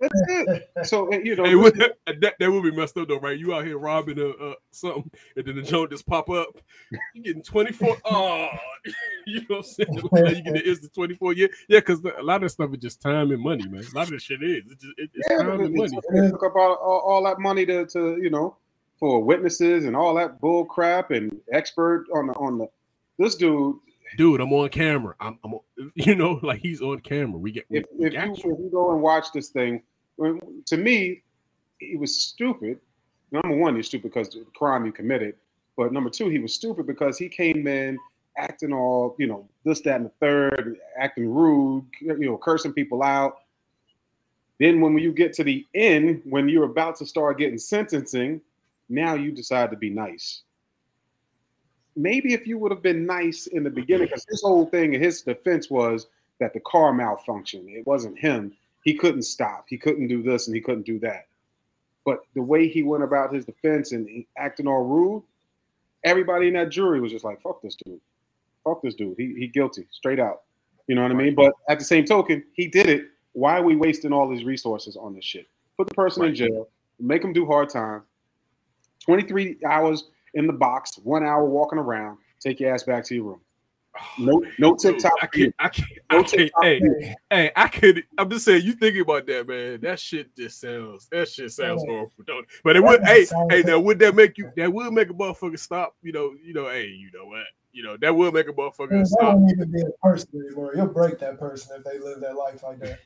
[0.00, 0.68] That's it.
[0.84, 1.74] So you know, hey, what,
[2.06, 3.38] that that would be messed up though right?
[3.38, 6.58] You out here robbing a uh, something and then the joint just pop up.
[7.14, 7.96] You getting twenty four.
[8.04, 8.48] Oh,
[9.26, 10.36] you know what I'm saying?
[10.36, 11.32] You get the instant twenty four.
[11.32, 13.84] Yeah, yeah, because a lot of stuff is just time and money, man.
[13.92, 15.98] A lot of this shit is it's just it, it's Yeah, time and money.
[16.12, 18.56] They took up all, all, all that money to, to you know
[18.98, 22.68] for witnesses and all that bull crap and expert on the on the
[23.18, 23.76] this dude.
[24.16, 25.14] Dude, I'm on camera.
[25.20, 25.54] I'm, I'm
[25.94, 27.38] you know like he's on camera.
[27.38, 29.82] We get If, we if, you, if you go and watch this thing,
[30.18, 31.22] to me,
[31.78, 32.78] he was stupid.
[33.30, 35.34] Number one, he's stupid because of the crime he committed.
[35.76, 37.98] But number two, he was stupid because he came in
[38.38, 43.02] acting all you know this, that, and the third, acting rude, you know, cursing people
[43.02, 43.38] out.
[44.58, 48.40] Then when you get to the end, when you're about to start getting sentencing,
[48.88, 50.42] now you decide to be nice.
[51.96, 55.22] Maybe if you would have been nice in the beginning, because his whole thing, his
[55.22, 56.06] defense was
[56.40, 57.68] that the car malfunctioned.
[57.68, 58.52] It wasn't him.
[58.82, 59.66] He couldn't stop.
[59.68, 61.26] He couldn't do this and he couldn't do that.
[62.04, 65.22] But the way he went about his defense and acting all rude,
[66.04, 68.00] everybody in that jury was just like, "Fuck this dude.
[68.64, 69.16] Fuck this dude.
[69.16, 70.42] He he guilty, straight out."
[70.88, 71.34] You know what I mean?
[71.34, 73.06] But at the same token, he did it.
[73.34, 75.46] Why are we wasting all these resources on this shit?
[75.76, 78.02] Put the person in jail, make him do hard time.
[79.04, 82.18] 23 hours in the box, one hour walking around.
[82.40, 83.40] Take your ass back to your room.
[83.94, 85.12] Oh, no, no TikTok.
[85.20, 85.54] I can't.
[85.58, 85.88] I can't.
[86.10, 88.04] No I can't TikTok hey, for hey, I could.
[88.16, 88.64] I'm just saying.
[88.64, 89.80] You thinking about that, man?
[89.82, 91.08] That shit just sounds.
[91.12, 91.92] That shit sounds Yeah.
[91.92, 92.12] horrible.
[92.26, 92.50] Don't it?
[92.64, 93.04] But it That would.
[93.04, 93.62] Hey, hey.
[93.62, 93.66] good.
[93.66, 94.50] Now, would that make you?
[94.56, 95.94] That would make a motherfucker stop.
[96.02, 96.32] You know.
[96.42, 96.68] You know.
[96.68, 97.44] Hey, you know what?
[97.72, 99.36] You know that would make a motherfucker Man, that stop.
[99.36, 100.72] won't even be a person anymore.
[100.74, 103.00] You'll break that person if they live their life like that.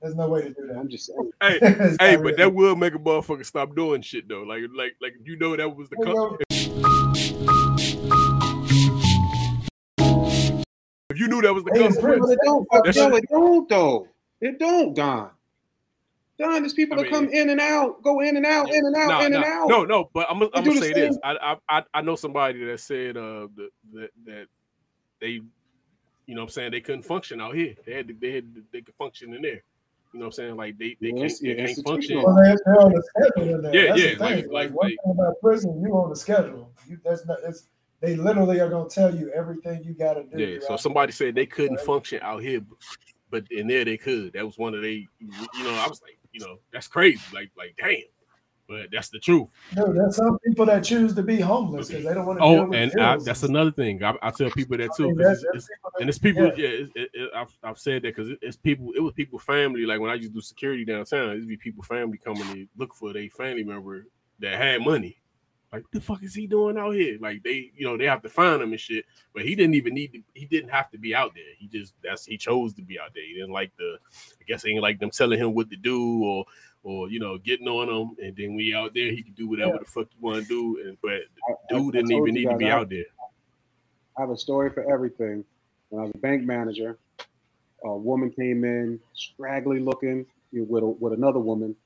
[0.00, 0.76] There's no way to do that.
[0.76, 1.30] I'm just saying.
[1.40, 1.58] Hey,
[2.00, 2.16] hey.
[2.16, 2.36] But real.
[2.36, 4.42] that would make a motherfucker stop doing shit though.
[4.42, 5.14] Like, like, like.
[5.24, 5.96] You know that was the.
[5.96, 6.38] Con- yo,
[11.10, 11.72] if you knew that was the.
[11.74, 14.08] Hey, consequence- it don't, That's- yo, it don't though.
[14.40, 15.30] It don't, Don.
[16.38, 18.94] Don, there's people I that come in and out, go in and out, in and
[18.94, 19.68] out, Nah, in and out.
[19.68, 21.14] No, no, but I'm, gonna- I'm gonna say this.
[21.14, 24.46] same- I, I I I know somebody that said uh that that, that
[25.20, 25.42] they you
[26.28, 27.74] know what I'm saying they couldn't function out here.
[27.84, 29.62] They had to, they had to, they could function in there.
[30.12, 30.56] You know what I'm saying?
[30.56, 32.22] Like they they Yeah, can't, it's- they yeah, can't function.
[32.22, 33.74] Well, they, they're on the schedule in there.
[33.74, 34.20] Yeah, That's yeah, the thing.
[34.20, 36.72] like- Like, like- one like- thing about prison, you on the schedule.
[36.88, 37.38] You that's not.
[37.46, 37.68] It's
[38.00, 40.42] they literally are gonna tell you everything you got to do.
[40.42, 40.58] Yeah.
[40.66, 41.84] So somebody said they couldn't Right.
[41.86, 42.78] function out here, but,
[43.30, 44.32] but in there they could.
[44.34, 45.06] That was one of they.
[45.20, 45.28] You
[45.64, 47.20] know, I was like, you know, that's crazy.
[47.34, 47.96] Like like damn.
[48.68, 49.48] But that's the truth.
[49.74, 52.44] Dude, there's some people that choose to be homeless because they don't want to.
[52.44, 54.04] Oh, and I, that's another thing.
[54.04, 55.14] I, I tell people that I too.
[55.16, 56.44] that's- it's- that's it's- and it's people.
[56.48, 56.52] yeah.
[56.56, 58.92] Yeah, it, it, it, I've, I've said that because it, it's people.
[58.94, 59.86] It was people family.
[59.86, 62.94] Like when I used to do security downtown, it'd be people family coming to look
[62.94, 64.04] for their family member
[64.40, 65.16] that had money.
[65.72, 67.18] Like the fuck is he doing out here?
[67.20, 69.04] Like they, you know, they have to find him and shit.
[69.34, 70.22] But he didn't even need to.
[70.34, 71.44] He didn't have to be out there.
[71.58, 73.24] He just that's he chose to be out there.
[73.24, 73.96] He didn't like the.
[74.40, 76.44] I guess he ain't like them telling him what to do or
[76.82, 78.16] or you know getting on him.
[78.22, 79.78] And then we out there, he can do whatever Yeah.
[79.80, 80.82] the fuck you want to do.
[80.88, 81.12] And but
[81.48, 83.04] I- dude I didn't even need to be out there.
[84.16, 85.44] I have a story for everything.
[85.90, 86.98] When I was a bank manager,
[87.84, 91.76] a woman came in, scraggly looking, with a, with another woman.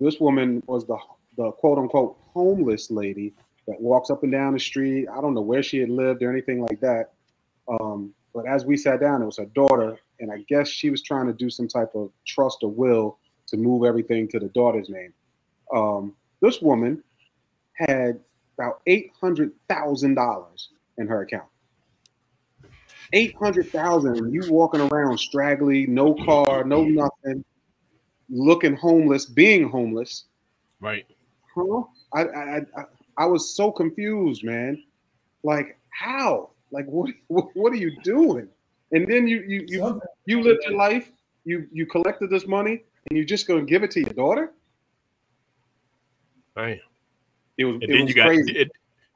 [0.00, 0.98] This woman was the
[1.36, 3.34] the quote unquote homeless lady
[3.66, 5.08] that walks up and down the street.
[5.08, 7.12] I don't know where she had lived or anything like that.
[7.68, 11.02] Um, but as we sat down, it was her daughter, and I guess she was
[11.02, 14.88] trying to do some type of trust or will to move everything to the daughter's
[14.88, 15.12] name.
[15.72, 17.02] Um, this woman
[17.74, 18.20] had
[18.58, 21.48] about eight hundred thousand dollars in her account.
[23.12, 24.32] Eight hundred thousand.
[24.32, 27.44] You walking around straggly, no car, no nothing,
[28.28, 30.24] looking homeless, being homeless.
[30.80, 31.06] Right.
[31.54, 31.82] Huh?
[32.12, 32.84] I I I,
[33.18, 34.82] I was so confused, man.
[35.42, 36.50] Like how?
[36.70, 37.10] Like what?
[37.28, 38.48] What, what are you doing?
[38.92, 41.10] And then you you you you lived your life.
[41.44, 44.52] You you collected this money, and you're just gonna give it to your daughter?
[46.56, 46.80] Right.
[47.58, 48.52] It was And it then was you got crazy.
[48.56, 48.70] it,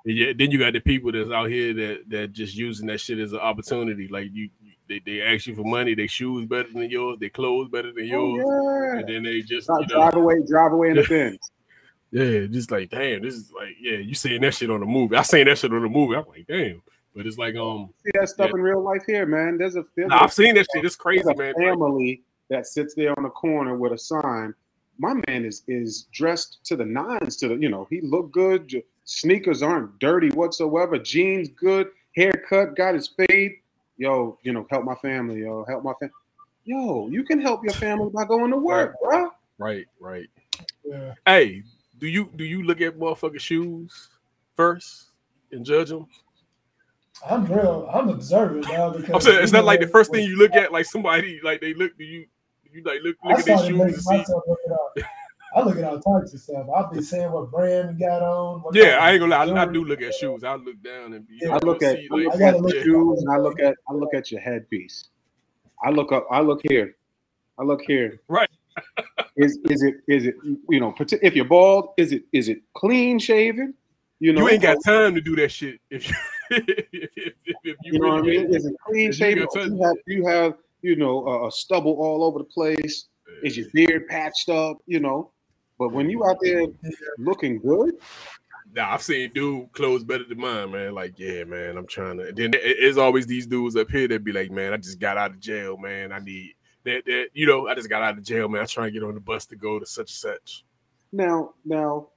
[0.04, 3.18] yeah, then you got the people that's out here that that just using that shit
[3.18, 4.08] as an opportunity.
[4.08, 4.48] Like you,
[4.88, 8.04] they, they ask you for money, their shoes better than yours, their clothes better than
[8.04, 8.98] Oh, yours, yeah.
[9.00, 11.38] and then they just Drive, you know, drive away, drive away in the Benz.
[12.12, 15.16] yeah, just like damn, this is like yeah, you seeing that shit on the movie.
[15.16, 16.16] I seen that shit on the movie.
[16.16, 16.82] I'm like damn,
[17.14, 18.56] but it's like um, See that stuff Yeah.
[18.56, 19.58] in real life here, man.
[19.58, 20.84] There's a there's, nah, a, I've seen that shit.
[20.84, 21.54] It's crazy, man.
[21.58, 24.54] Family that sits there on the corner with a sign.
[24.98, 27.36] My man is is dressed to the nines.
[27.38, 28.82] To the you know he look good.
[29.04, 30.98] Sneakers aren't dirty whatsoever.
[30.98, 31.88] Jeans good.
[32.16, 32.76] Haircut.
[32.76, 33.52] Got his fade.
[33.96, 35.40] Yo, you know, help my family.
[35.40, 36.12] Yo, help my family.
[36.64, 39.30] Yo, you can help your family by going to work, bro.
[39.58, 40.28] right, right.
[40.84, 41.14] Yeah.
[41.26, 41.62] Hey,
[41.98, 44.08] do you do you look at motherfucking shoes
[44.54, 45.10] first
[45.52, 46.06] and judge them?
[47.28, 47.88] I'm real.
[47.92, 50.54] I'm observant now because I'm saying it's you not like the first thing you look
[50.54, 51.96] at, like somebody like they look.
[51.98, 52.26] Do you
[52.72, 54.16] you like look I look at their started shoes and see?
[54.18, 55.10] myself look it up.
[55.56, 56.66] I look at all types of stuff.
[56.74, 58.62] I'll be saying what brand you got on.
[58.72, 59.60] Yeah, I of ain't gonna lie.
[59.60, 60.44] I, I do look at shoes.
[60.44, 61.38] I look down and be.
[61.42, 63.36] Yeah, I look at see, I look I gotta at look the shoes and I
[63.38, 65.08] look at I look at your headpiece.
[65.82, 66.26] I look up.
[66.30, 66.94] I look here.
[67.58, 68.20] I look here.
[68.28, 68.48] Right.
[69.36, 70.36] Is is it is it
[70.68, 73.74] you know if you're bald is it is it clean shaven?
[74.20, 76.14] You know you ain't got time to do that shit if you
[76.50, 78.54] if, if, if, if you, You know what I mean?
[78.54, 79.44] Is it clean If you shaven?
[79.44, 82.44] got Or time- You have you have you know a, a stubble all over the
[82.44, 83.08] place.
[83.42, 84.78] Is your beard patched up?
[84.86, 85.32] You know.
[85.78, 86.66] But when you out there
[87.18, 87.94] looking good,
[88.72, 90.94] Nah, I've seen dude clothes better than mine, man.
[90.94, 92.32] Like, yeah, man, I'm trying to.
[92.32, 95.32] Then it's always these dudes up here that be like, man, I just got out
[95.32, 96.12] of jail, man.
[96.12, 98.62] I need that, that, you know, I just got out of jail, man.
[98.62, 100.64] I try and get on the bus to go to such and such.
[101.12, 102.08] Now, now,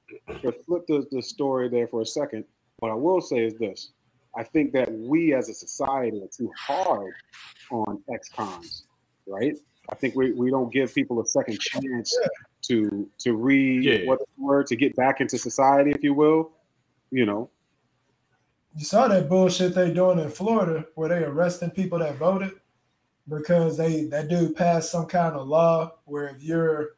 [0.41, 2.45] to flip the, the story there for a second,
[2.77, 3.92] what I will say is this.
[4.35, 7.13] I think that we as a society are too hard
[7.71, 8.85] on ex-cons,
[9.27, 9.55] right?
[9.91, 12.17] I think we, we don't give people a second chance
[12.63, 14.07] to to read Yeah.
[14.07, 16.51] what word to get back into society, if you will.
[17.11, 17.49] You know,
[18.75, 22.51] You saw that bullshit they doing in Florida where they arresting people that voted
[23.29, 26.95] because they that dude passed some kind of law where if you're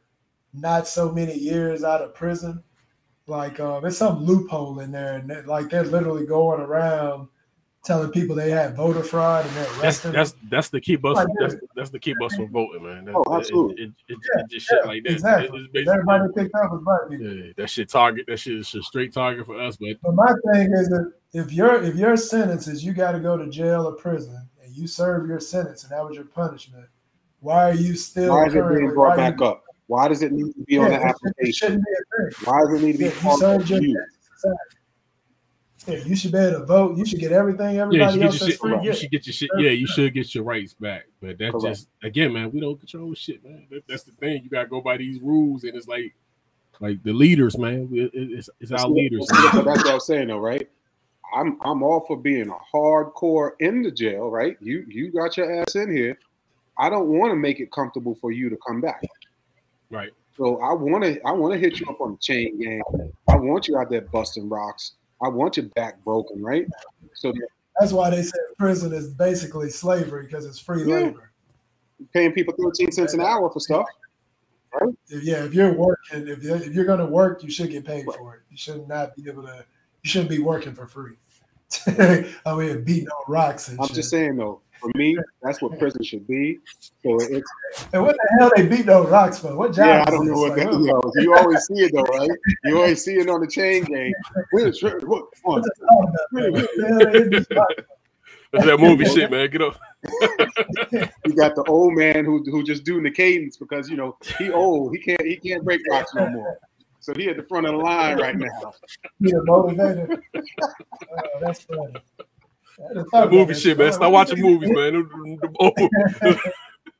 [0.54, 2.64] not so many years out of prison,
[3.28, 7.28] like uh, there's some loophole in there, and they- like they're literally going around
[7.84, 10.12] telling people they had voter fraud and they're That's arresting.
[10.14, 13.06] that's that's the keep us Like, that's that's the keep us from voting, man.
[13.06, 13.76] That, Oh, absolutely.
[13.84, 15.12] It, it, it, Yeah, it just shit like that.
[15.12, 15.60] exactly.
[15.60, 17.28] It- it's 'Cause Everybody picked up was black people.
[17.36, 18.26] yeah, that shit target.
[18.28, 21.54] That shit is a straight target for us, but But my thing is that if
[21.54, 24.88] your if your sentence is you got to go to jail or prison and you
[24.88, 26.88] serve your sentence and that was your punishment,
[27.40, 28.34] why are you still?
[28.34, 29.62] Why is it being brought back up?
[29.88, 31.54] Why does it need to be Yeah, on the it shouldn't- It application?
[31.54, 32.46] shouldn't be a thing.
[32.48, 33.78] Why does it need to be Yeah, you part of you?
[33.78, 34.60] sentence to society.
[35.88, 36.98] Yeah, you should be able to vote.
[36.98, 38.80] You should get everything yeah, everybody you, should else get your shit, free.
[38.88, 39.50] you should get your shit.
[39.60, 41.06] Yeah, you should get your rights back.
[41.22, 41.66] But that Correct.
[41.66, 43.68] just again, man, we don't control shit, man.
[43.70, 44.42] That, that's the thing.
[44.44, 46.16] You gotta go by these rules, and it's like,
[46.80, 47.88] like the leaders, man.
[47.92, 49.28] It- it- it's it's our leaders.
[49.30, 50.68] That's what that's what I was saying, though, right?
[51.36, 54.58] I'm I'm all for being a hardcore in the jail, right?
[54.62, 56.18] You you got your ass in here.
[56.80, 59.04] I don't want to make it comfortable for you to come back.
[59.92, 60.12] Right.
[60.38, 62.82] So I want to I want to hit you up on the chain gang.
[63.30, 64.94] I want you out there busting rocks.
[65.24, 66.68] I want your back broken, right?
[67.14, 67.32] So
[67.80, 70.96] That's why they said prison is basically slavery because it's free Yeah.
[70.96, 71.32] labor.
[72.00, 73.86] you're paying people 13 cents an hour for stuff.
[75.08, 77.86] If, yeah, if you're working, if you're, if you're going to work, you should get
[77.86, 78.42] paid for it.
[78.50, 79.64] You should not be able to.
[80.04, 81.14] You shouldn't be working for free.
[82.46, 83.96] I mean, beating on rocks and I'm shit.
[83.96, 86.60] just saying though, for me, that's what prison should be.
[87.04, 87.50] So it's
[87.94, 89.56] and what the hell they beat those rocks for?
[89.56, 89.86] What job?
[89.88, 92.30] yeah, I don't know what Like, that what- you, always see it though, right?
[92.66, 94.14] You always see it on the chain gang.
[94.52, 95.86] Where's what, what, what's that?
[96.32, 97.86] What the hell they in these rocks for?
[98.54, 99.50] That's that movie shit, man.
[99.50, 99.80] Get up.
[101.26, 104.52] You got the old man who who just doing the cadence because you know he
[104.52, 104.96] old.
[104.96, 106.58] He can't he can't break rocks no more.
[107.00, 108.74] So he at the front of the line right now.
[109.22, 110.22] Be a motivator.
[111.18, 111.94] Oh, that's funny.
[112.80, 113.94] I hadn't thought That about movie shit, man.
[113.94, 114.94] Stop watching movies, man.
[114.94, 115.82] The
[116.22, 116.34] hell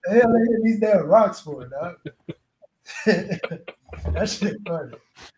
[0.10, 1.96] they hit these damn rocks for, dog?
[3.06, 4.94] that shit funny.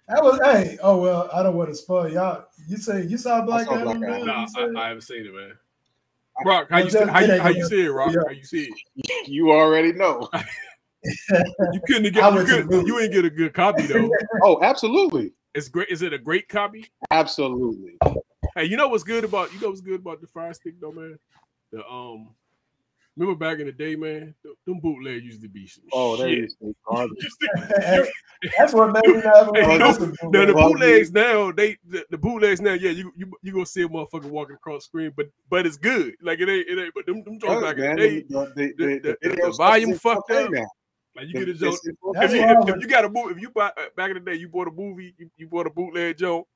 [0.08, 0.78] That was hey.
[0.82, 2.46] Oh well, I don't want to spoil y'all.
[2.68, 4.04] You say you saw Black saw Black Adam?
[4.04, 4.20] Adam.
[4.20, 4.28] dude?
[4.28, 5.54] Nah, You I, I haven't seen it, man.
[6.46, 8.14] Rock, how you see, how it you, how you see it, Rock?
[8.14, 8.22] yeah.
[8.28, 9.28] How you see it?
[9.28, 10.30] You already know.
[11.04, 13.84] You couldn't I get you, went to the couldn't, you ain't get a good copy
[13.84, 14.10] though.
[14.44, 15.90] Oh, absolutely, It's great.
[15.90, 16.86] Is it a great copy?
[17.12, 17.98] absolutely.
[18.58, 20.92] Hey, you know what's good about you know what's good about the Fire Stick though,
[20.92, 21.20] man?
[21.72, 22.30] The um,
[23.16, 26.30] remember back in the day, man, th- them bootleg used to be some Oh, there
[26.30, 26.54] shit.
[26.60, 26.96] you go.
[26.98, 28.08] Garbage.
[28.58, 32.18] That's what made me not Hey, ever no, Now the bootlegs now, they the, the
[32.18, 35.28] bootlegs now, yeah, you you you gonna see a motherfucker walking across the screen, but
[35.52, 36.16] but it's good.
[36.24, 36.96] Like it ain't it ain't.
[36.96, 39.52] But them them joints back in the day, the, the, the, the- the, the- the
[39.52, 40.50] volume fucked up.
[40.52, 40.66] now.
[41.16, 41.80] like you get a joke.
[41.86, 44.20] If you, if, if you got a movie, if you buy uh, back in the
[44.20, 46.48] day, you bought a movie, you, you bought a bootleg joke,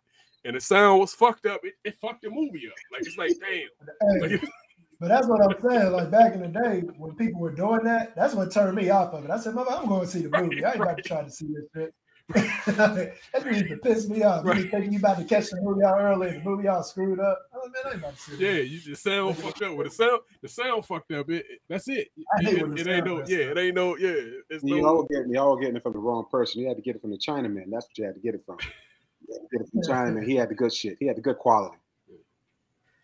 [0.46, 1.62] and the sound was fucked up.
[1.64, 2.74] It, it fucked the movie up.
[2.92, 4.22] Like it's like damn.
[4.22, 4.44] Hey, Like,
[5.00, 5.92] But that's what I'm saying.
[5.94, 9.14] Like back in the day, when people were doing that, that's what turned me off
[9.16, 9.32] of it.
[9.32, 10.64] I said, "Mother, I'm going to see the movie.
[10.64, 11.96] I ain't about to try to see this shit."
[12.66, 13.14] that
[13.46, 14.44] used to piss me off.
[14.46, 14.58] You Right.
[14.60, 17.20] just thinking you about to catch the movie out early, and the movie all screwed
[17.20, 17.40] up.
[17.54, 18.68] Oh man, I ain't about to see yeah, that.
[18.68, 19.76] you just sound fucked up.
[19.76, 21.30] With the sound, the sound fucked up.
[21.32, 22.10] It, it- that's it.
[22.38, 23.18] I hate It, when the it ain't no.
[23.26, 23.58] Yeah, up.
[23.58, 23.98] it ain't no.
[23.98, 24.14] Yeah,
[24.52, 24.94] it's Y'all no.
[24.98, 26.62] were getting y'all getting it from the wrong person.
[26.62, 27.64] You had to get it from the Chinaman.
[27.72, 28.58] That's what you had to get it from.
[29.32, 30.28] You had to get it from Chinaman.
[30.28, 30.98] He had the good shit.
[31.00, 31.78] He had the good quality.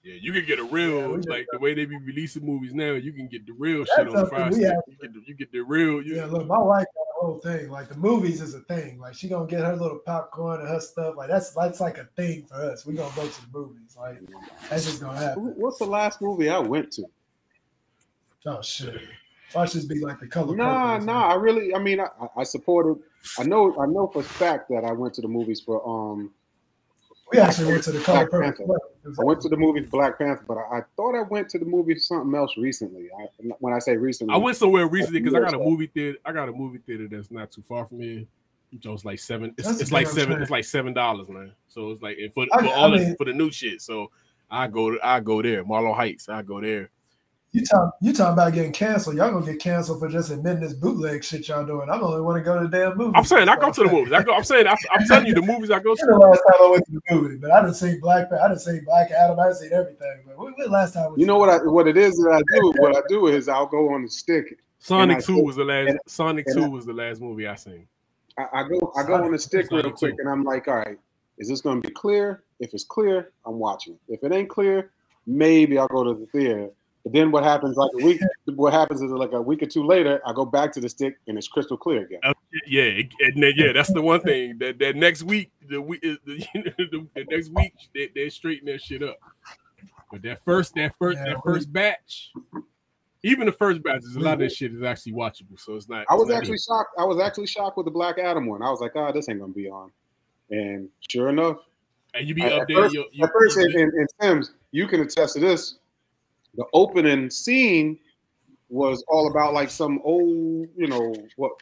[0.04, 2.74] Yeah, you can get a real Yeah, we like the way they be releasing movies
[2.74, 2.94] now.
[2.94, 4.68] You can get the real That's shit on the something fire we stick.
[4.68, 6.02] have You get, the, you get the real.
[6.02, 7.70] You, Yeah, look, my wife got the whole thing.
[7.70, 9.00] Like the movies is a thing.
[9.00, 11.16] Like she gonna get her little popcorn and her stuff.
[11.18, 12.86] Like that's that's like a thing for us.
[12.86, 13.98] We gonna go to the movies.
[14.00, 14.22] Like
[14.70, 15.54] that's just gonna happen.
[15.58, 17.04] What's the last movie I went to?
[18.46, 19.02] Oh shit.
[19.54, 20.56] Watch this be like the color.
[20.56, 21.28] Nah, Purple or nah.
[21.30, 23.02] I really, I mean, I, I supported.
[23.40, 25.86] I know, I know for a fact that I went to the movies for.
[25.88, 26.32] Um,
[27.32, 28.40] We actually went to the Black purple.
[29.06, 29.20] Panther.
[29.20, 31.66] I went to the movie Black Panther, but I, I thought I went to the
[31.66, 33.10] movie something else recently.
[33.20, 33.28] I,
[33.60, 36.18] when I say recently, I went somewhere recently because I got a movie theater.
[36.26, 38.26] I got a movie theater that's not too far from here.
[38.82, 39.54] So it's like seven.
[39.58, 40.34] It's, it's like seven.
[40.36, 40.42] shame.
[40.42, 41.52] It's like seven dollars, man.
[41.68, 43.82] So it's like for, for I all the, mean- for the new shit.
[43.82, 44.10] So
[44.50, 45.64] I go to I go there.
[45.66, 46.30] Marlow Heights.
[46.30, 46.90] I go there.
[47.54, 49.16] You talk you talking about getting canceled.
[49.16, 51.90] Y'all gonna get canceled for just admitting this bootleg shit y'all doing.
[51.90, 53.14] I'm only want to go to the damn movie.
[53.16, 54.12] I'm saying I go to the movies.
[54.14, 54.34] I go.
[54.36, 56.26] I'm saying I, I'm telling you the movies I go You know to.
[56.28, 58.28] last time I went to the movie, but I didn't see Black.
[58.34, 59.40] I didn't see Black Adam.
[59.40, 60.24] I didn't see everything.
[60.28, 61.14] But when, when last time?
[61.14, 62.74] we you know what I what it is that I do.
[62.82, 64.60] What I do is I'll go on the stick.
[64.80, 65.90] Sonic Two was the last.
[65.90, 67.88] and- Sonic and Two I- was the last movie I seen.
[68.38, 70.20] I, I go I go on the stick real quick, two.
[70.22, 71.00] and I'm like, all right,
[71.40, 72.44] is this going to be clear?
[72.60, 74.14] If it's clear, I'm watching it.
[74.14, 74.92] If it ain't clear,
[75.26, 76.70] maybe I'll go to the theater.
[77.08, 78.20] But then what happens like a week?
[78.48, 81.18] what happens is like a week or two later, I go back to the stick,
[81.28, 82.20] and it's crystal clear again.
[82.26, 82.34] Oh,
[82.66, 82.84] yeah,
[83.22, 86.18] and then, yeah, that's the one thing that that next week, the week, the,
[86.54, 89.16] the, the next week, they they straighten that shit up.
[90.12, 92.34] But that first, that first, Yeah, that first batch,
[93.24, 95.58] even the first batch, a lot of this shit is actually watchable.
[95.58, 96.06] So it's not.
[96.10, 96.90] I was not- actually shocked.
[97.00, 98.62] I was actually shocked with the Black Adam one.
[98.62, 99.92] I was like, oh, this ain't gonna be on.
[100.50, 101.60] And sure enough,
[102.14, 102.78] And you be at, up at there.
[102.78, 105.76] first, you, you, at first you- and, and, and Sims, you can attest to this.
[106.58, 108.00] The opening scene
[108.70, 111.54] was all about like some old, you know, what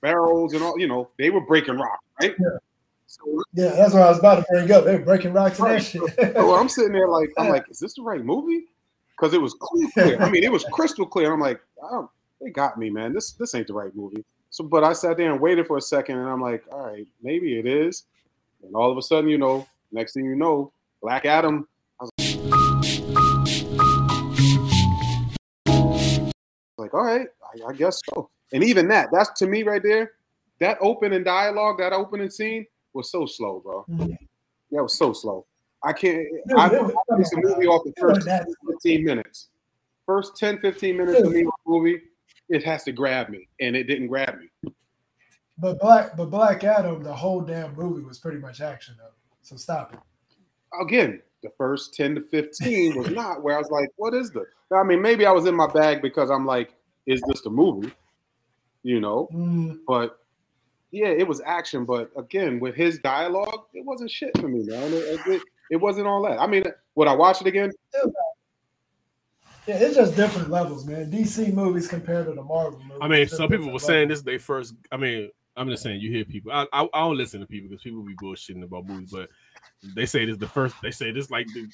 [0.00, 0.78] pharaohs and all.
[0.78, 2.34] You know, they were breaking rock, right?
[2.38, 2.58] Yeah.
[3.06, 4.84] So, Yeah, that's what I was about to bring up.
[4.84, 6.02] They were breaking rocks and that shit.
[6.34, 8.66] so I'm sitting there like, I'm like, is this the right movie?
[9.16, 10.20] Because it was clear.
[10.20, 11.32] I mean, it was crystal clear.
[11.32, 12.08] I'm like, don't,
[12.40, 13.12] they got me, man.
[13.12, 14.24] This this ain't the right movie.
[14.50, 17.06] So, but I sat there and waited for a second, and I'm like, all right,
[17.22, 18.04] maybe it is.
[18.62, 21.66] And all of a sudden, you know, next thing you know, Black Adam.
[26.92, 27.26] Like, all right,
[27.66, 28.30] I, I guess so.
[28.52, 30.12] And even that, that's to me right there.
[30.58, 33.84] That opening dialogue, that opening scene was so slow, bro.
[33.88, 34.16] Mhm.
[34.72, 35.46] That was so slow.
[35.82, 36.26] I can't.
[36.48, 38.28] Dude, I, it was- I base a movie off the first
[38.68, 39.48] 15 minutes.
[40.06, 42.02] First 10, 15 minutes of me movie,
[42.48, 44.72] it has to grab me, and it didn't grab me.
[45.58, 49.12] But Black, but Black Adam, the whole damn movie was pretty much action though.
[49.42, 50.00] So stop it.
[50.82, 54.44] Again, the first 10 to 15 was not where I was like, what is this?
[54.74, 56.74] I mean, maybe I was in my bag because I'm like,
[57.06, 57.92] is this the movie?
[58.82, 60.18] You know, Mm, but
[60.90, 61.84] yeah, it was action.
[61.84, 64.92] But again, with his dialogue, it wasn't shit for me, man.
[64.92, 66.38] It, it, it wasn't all that.
[66.38, 67.70] I mean, would I watch it again?
[69.66, 71.10] yeah, it's just different levels, man.
[71.10, 72.98] DC movies compared to the Marvel movies.
[73.00, 74.74] I mean, some people were different saying this is their first.
[74.90, 76.52] I mean, I'm just saying you hear people.
[76.52, 79.28] I I, I don't listen to people because people be bullshitting about movies, but
[79.94, 80.74] they say this the first.
[80.82, 81.68] They say this like the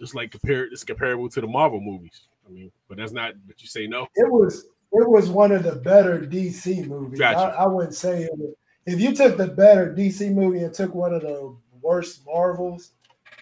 [0.00, 2.28] just like compare it's comparable to the Marvel movies.
[2.46, 3.34] I mean, but that's not.
[3.46, 4.06] But you say no.
[4.14, 7.18] It was it was one of the better DC movies.
[7.18, 7.56] Gotcha.
[7.58, 8.30] I, I wouldn't say it.
[8.36, 8.54] was-
[8.86, 12.92] If you took the better DC movie and took one of the worst Marvels,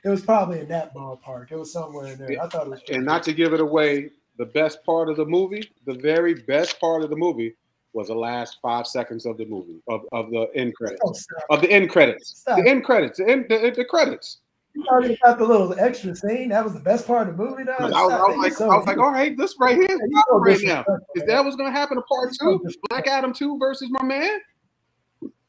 [0.05, 1.53] it was probably in that ballpark.
[1.53, 2.43] It was somewhere in there.
[2.43, 2.81] I thought it was.
[2.91, 6.81] And not to give it away, the best part of the movie, the very best
[6.81, 7.55] part of the movie,
[7.93, 11.61] was the last five seconds of the movie of, of the end credits Oh, of
[11.61, 12.41] the end credits.
[12.41, 12.59] Stop.
[12.59, 13.19] The end credits.
[13.19, 14.39] The end the, the credits.
[14.75, 16.49] You talking about the little extra scene?
[16.49, 17.73] That was the best part of the movie, though.
[17.79, 19.91] I was, I was like, So- I was like, all right, this right here is
[19.91, 20.83] you not so right now.
[20.83, 22.65] disrespectful, Is that what's gonna happen to part two?
[22.89, 24.41] Black Adam two versus my man?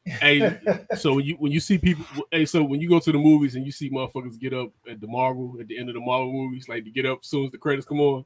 [0.04, 0.58] Hey,
[0.96, 3.56] so when you when you see people, hey, so when you go to the movies
[3.56, 6.32] and you see motherfuckers get up at the Marvel at the end of the Marvel
[6.32, 8.24] movies, like to get up as soon as the credits come on,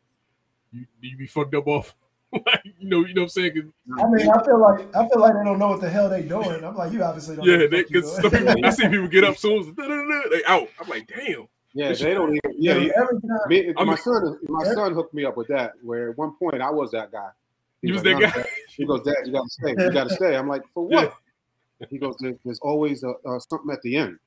[0.73, 1.95] you you be fucked up off.
[2.47, 3.53] like, you know, you know what I'm saying?
[3.55, 3.65] 'Cause
[4.01, 6.23] I mean, I feel like I feel like they don't know what the hell they
[6.23, 6.65] doing.
[6.65, 7.47] I'm like, you obviously don't.
[7.47, 9.67] know Yeah, they, cause some people, I see people get up soon as
[10.31, 10.69] they out.
[10.81, 11.49] I'm like, damn.
[11.73, 12.93] Yeah, they don't even yeah, Yeah, yeah.
[12.97, 13.39] every time.
[13.49, 14.75] Me, I'm- my son my Yeah.
[14.75, 17.31] son hooked me up with that where at one point I was that guy.
[17.83, 18.41] He You was like, that guy?
[18.43, 19.71] Dad." He goes, Dad, you gotta stay.
[19.71, 20.37] You gotta stay.
[20.37, 21.15] I'm like, for what?
[21.89, 24.19] He goes, there, there's always uh uh something at the end.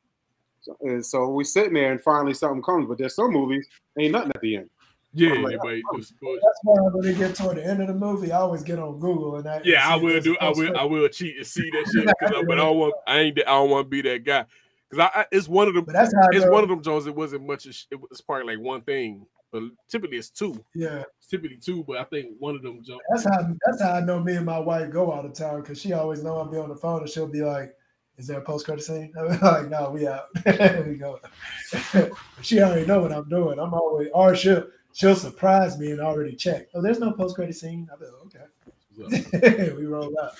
[0.61, 3.67] So, and so we sitting there and finally something comes, but there's some movies
[3.99, 4.69] ain't nothing at the end.
[5.15, 7.93] Yeah, like, just go- oh, That's why when they get toward the end of the
[7.93, 10.35] movie, I always get on Google and I Yeah, I will do.
[10.41, 10.77] I will.
[10.77, 12.05] I will cheat and see that shit.
[12.19, 12.95] 'cause I, but I don't want.
[13.05, 13.39] I ain't.
[13.39, 14.45] I don't want to be that guy.
[14.89, 15.85] Because I, I, it's one of them.
[15.85, 17.05] But that's how It's one of them Jones.
[17.05, 17.67] It wasn't much.
[17.67, 20.63] As, it was probably like one thing, but typically it's two.
[20.73, 23.01] Yeah, It's typically two, but I think one of them Jones.
[23.11, 25.79] that's how that's how I know me and my wife go out of town because
[25.79, 27.75] she always know I'll be on the phone and she'll be like,
[28.17, 30.25] "Is there a post credit scene?" I'm like, "No, we out."
[30.87, 31.19] we go.
[32.41, 33.59] she already know what I'm doing.
[33.59, 36.67] I'm always, or she'll she'll surprise me and already check.
[36.73, 37.89] Oh, there's no post credit scene.
[37.91, 39.73] I be like, okay.
[39.77, 40.33] we roll out.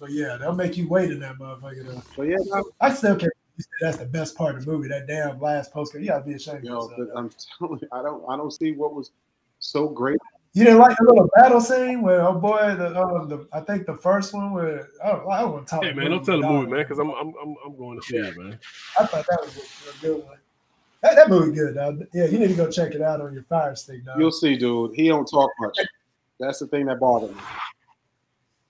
[0.00, 1.86] But yeah, they'll make you wait in that motherfucker.
[1.86, 2.02] Though.
[2.14, 3.32] So yeah, no, I still can't.
[3.56, 4.88] believe That's the best part of the movie.
[4.88, 6.06] That damn last post credit.
[6.06, 7.08] You gotta be ashamed you of know, yourself.
[7.12, 9.12] but I'm telling you, I don't I don't see what was
[9.58, 10.18] so great.
[10.52, 13.84] You didn't like the little battle scene where oh boy, the, um, the I think
[13.84, 15.84] the first one where oh, I don't want to talk.
[15.84, 18.16] Hey man, don't tell the movie, man, because I'm, I'm I'm I'm going to see
[18.16, 18.58] it, man.
[18.98, 20.38] I thought that was a, a good one.
[21.06, 22.04] That, that movie good, dog.
[22.12, 24.18] Yeah, you need to go check it out on your Fire Stick, dog.
[24.18, 24.94] You'll see, dude.
[24.96, 25.78] He don't talk much.
[26.40, 27.42] That's the thing that bothered me.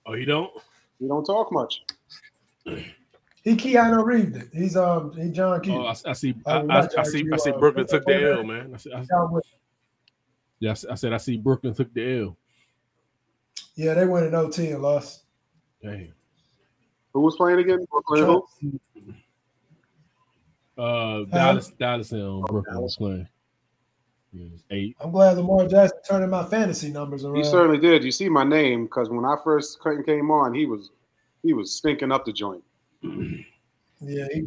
[0.05, 0.51] Oh, you don't?
[0.99, 1.83] He don't talk much.
[2.63, 4.49] he Keanu Reeves it.
[4.53, 5.73] He's um he John Q.
[5.73, 6.35] Oh, I, I see.
[6.45, 7.23] Oh, I, I, I see.
[7.23, 7.49] Jack, I see.
[7.49, 8.71] uh, Brooklyn took the boy L, man.
[8.73, 9.03] I, see, I,
[10.59, 12.37] yeah, I I said I see Brooklyn took the L.
[13.75, 15.23] Yeah, they went in OT and lost.
[15.83, 16.13] Damn.
[17.13, 17.85] Who was playing again?
[17.89, 18.79] Brooklyn who?
[20.77, 23.27] Uh, Dallas, Dallas, and um, Brooklyn was playing.
[24.33, 24.95] Yeah, eight.
[24.99, 27.37] I'm glad Lamar Jackson turning my fantasy numbers around.
[27.37, 28.03] He certainly did.
[28.03, 30.91] You see my name because when I first came on, he was
[31.43, 32.63] he was stinking up the joint.
[33.01, 34.43] Yeah, he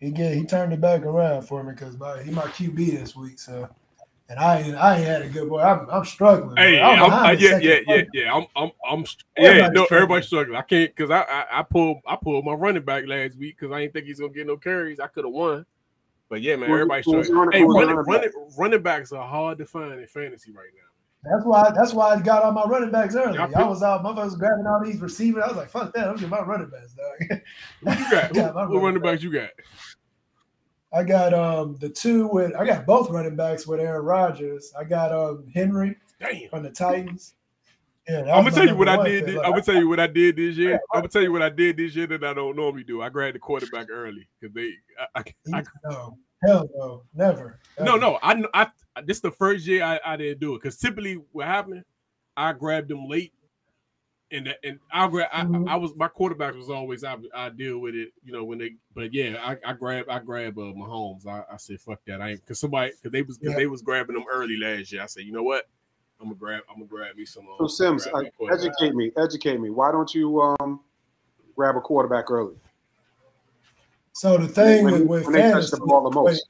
[0.00, 3.38] he get he turned it back around for me because he my QB this week.
[3.38, 3.68] So,
[4.28, 5.60] and I ain't I had a good boy.
[5.60, 6.56] I'm, I'm struggling.
[6.56, 6.88] Hey, bro.
[6.88, 8.34] I'm I'm, I, in yeah, second yeah, yeah, yeah.
[8.34, 9.06] I'm, I'm, I'm.
[9.06, 9.86] st- Yeah, no, struggling.
[9.92, 10.56] everybody's struggling.
[10.56, 13.72] I can't because I, I, I pulled, I pulled my running back last week because
[13.74, 15.00] I didn't think he's gonna get no carries.
[15.00, 15.64] I could have won,
[16.28, 17.32] but yeah, man, everybody's struggling.
[17.34, 20.66] running- Hey, who running, running running, running backs are hard to find in fantasy right
[20.74, 20.82] now.
[21.24, 21.70] That's why.
[21.74, 23.34] That's why I got all my running backs early.
[23.36, 24.04] Y'all Y'all was out.
[24.04, 25.42] Motherfuckers grabbing all these receivers.
[25.44, 26.06] I was like, "Fuck that!
[26.08, 27.40] I'm getting my running backs, dog."
[27.80, 28.34] Who you got?
[28.36, 29.12] Yeah, Who, my what running back.
[29.14, 29.50] backs you got?
[30.92, 32.54] I got um the two with.
[32.54, 34.72] I got both running backs with Aaron Rodgers.
[34.78, 36.48] I got um Henry Damn.
[36.48, 37.34] from the Titans.
[38.08, 39.26] Yeah, I'm gonna tell you what I did.
[39.26, 40.80] This, Look, I'm gonna tell you what I did this year.
[40.94, 43.02] I'm gonna tell you what I did this year that I don't normally do.
[43.02, 44.72] I grabbed the quarterback early because they.
[45.14, 47.60] I, I, I, no, hell no, never.
[47.78, 48.18] no, no.
[48.22, 48.68] I, I.
[49.04, 51.84] This the first year I, I didn't do it because typically what happened,
[52.34, 53.34] I grabbed them late,
[54.30, 55.28] and the- and I'll grab.
[55.32, 55.68] I, Mhm.
[55.68, 58.74] I was my quarterback was always I, I deal with it, you know when they.
[58.94, 61.26] But yeah, I, I grab I grab uh, Mahomes.
[61.26, 62.20] I, I said fuck that.
[62.20, 63.56] I ain't because somebody because they was because Yeah.
[63.58, 65.02] they was grabbing them early last year.
[65.02, 65.64] I said you know what.
[66.20, 66.62] I'm gonna grab.
[66.68, 67.44] I'm gonna grab me some.
[67.58, 68.66] So Uh, Sims, grab uh, me a quarterback.
[68.66, 69.70] educate me, educate me.
[69.70, 70.80] Why don't you um
[71.54, 72.56] grab a quarterback early?
[74.12, 76.48] So the thing when, with, with when they touch fantasy, the ball the most.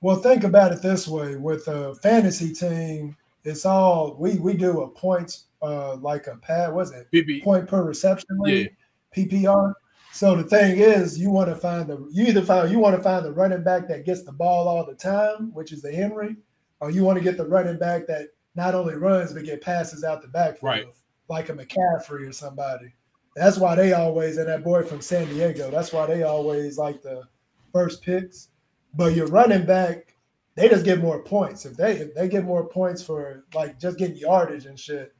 [0.00, 4.82] well, think about it this way: with a fantasy team, it's all we we do
[4.82, 6.72] a points uh like a pad.
[6.72, 7.42] Was it BB.
[7.42, 8.74] point per reception league,
[9.16, 9.72] PPR.
[10.12, 13.02] So the thing is, you want to find the you either find you want to
[13.02, 16.36] find the running back that gets the ball all the time, which is the Henry,
[16.80, 20.04] or you want to get the running back that not only runs but get passes
[20.04, 20.86] out the backfield, Right.
[21.28, 22.94] like a McCaffrey or somebody.
[23.34, 25.70] That's why they always and that boy from San Diego.
[25.70, 27.24] That's why they always like the
[27.72, 28.48] first picks.
[28.94, 30.14] But your running back,
[30.54, 31.66] they just get more points.
[31.66, 35.14] If they if they get more points for like just getting yardage and shit,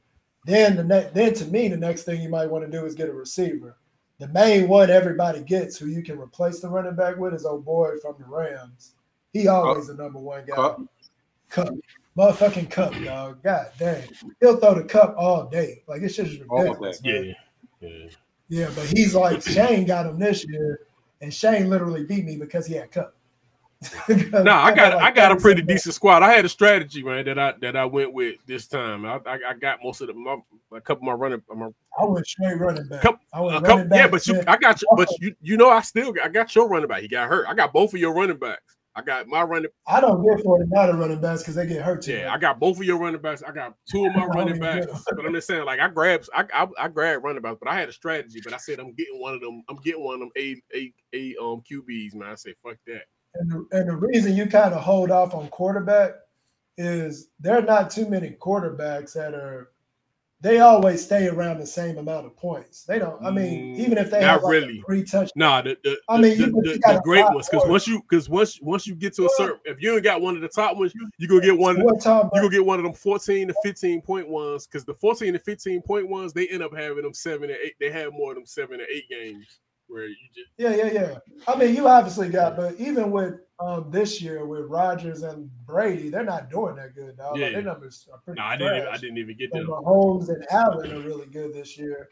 [0.47, 2.95] then the next then to me the next thing you might want to do is
[2.95, 3.77] get a receiver.
[4.19, 7.65] The main one everybody gets who you can replace the running back with is old
[7.65, 8.95] boy from the Rams.
[9.33, 10.55] He always the number one guy.
[10.55, 10.81] Kupp.
[11.49, 11.73] Kupp.
[12.17, 13.43] Motherfucking Kupp, dog.
[13.43, 14.07] God dang.
[14.39, 15.83] He'll throw the Kupp all day.
[15.87, 16.99] Like it's just ridiculous.
[16.99, 17.35] day.
[17.81, 17.89] Yeah.
[17.89, 18.09] Yeah.
[18.49, 20.79] Yeah, but he's like Shane got him this year,
[21.21, 23.16] and Shane literally beat me because he had Kupp.
[24.09, 26.23] No, I got I got a pretty decent squad.
[26.23, 29.05] I had a strategy, man, that I that I went with this time.
[29.05, 30.37] I I, I got most of the my,
[30.71, 31.67] a couple of my running my,
[31.99, 33.01] I went straight running back.
[33.01, 33.97] Couple- I went couple, running back.
[33.99, 36.55] yeah, but you I got you, but you you know I still got, I got
[36.55, 37.01] your running back.
[37.01, 37.47] He got hurt.
[37.47, 38.77] I got both of your running backs.
[38.97, 39.69] I got my running.
[39.85, 42.13] I don't get for the not running backs because they get hurt too.
[42.13, 43.43] Yeah, I got both of your running backs.
[43.43, 44.87] I got two of my running backs.
[44.87, 47.79] But I'm just saying, like I grabbed, I, I I grabbed running backs, but I
[47.79, 48.41] had a strategy.
[48.43, 49.61] But I said I'm getting one of them.
[49.69, 52.29] I'm getting one of them a a a um QBs, man.
[52.29, 53.03] I say fuck that.
[53.39, 56.11] And the, and the reason you kind of hold off on quarterback
[56.77, 59.71] is there are not too many quarterbacks that are.
[60.39, 62.83] They always stay around the same amount of points.
[62.83, 63.19] They don't.
[63.25, 64.83] I mean, Mm, even if they not have like really.
[64.85, 68.01] three touch, Nah, the the, I mean, the, the, the great ones because once you
[68.07, 70.47] because once once you get to a certain if you ain't got one of the
[70.47, 71.77] top ones, you gonna get one.
[71.97, 72.29] time?
[72.35, 75.39] You gonna get one of them 14 to 15 point ones because the 14 to
[75.39, 77.73] 15 point ones they end up having them seven and eight.
[77.79, 81.17] They have more of them seven or eight games where you just Yeah, yeah, yeah.
[81.47, 86.09] I mean, you obviously got, but even with um this year with Rodgers and Brady,
[86.09, 87.37] they're not doing that good, dog.
[87.37, 87.45] Yeah.
[87.45, 88.39] Like, their numbers are pretty.
[88.39, 89.67] no, I didn't even, I didn't even get them.
[89.67, 92.09] Mahomes and Allen are really good this year.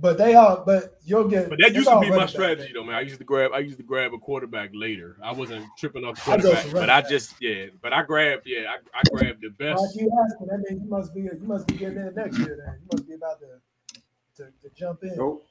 [0.00, 1.48] But they all, but you'll get.
[1.48, 2.74] But that used to be my running back strategy thing.
[2.74, 2.94] though, man.
[2.94, 5.16] I used to grab I used to grab a quarterback later.
[5.22, 8.42] I wasn't tripping off the I quarterback, but running I just yeah, but I grabbed
[8.46, 9.82] yeah, I, I grabbed the best.
[9.82, 12.62] Like you asking, that means you must be you must be getting in next year.
[12.64, 14.00] Then you must be about to
[14.36, 15.16] to, to jump in.
[15.16, 15.46] Nope,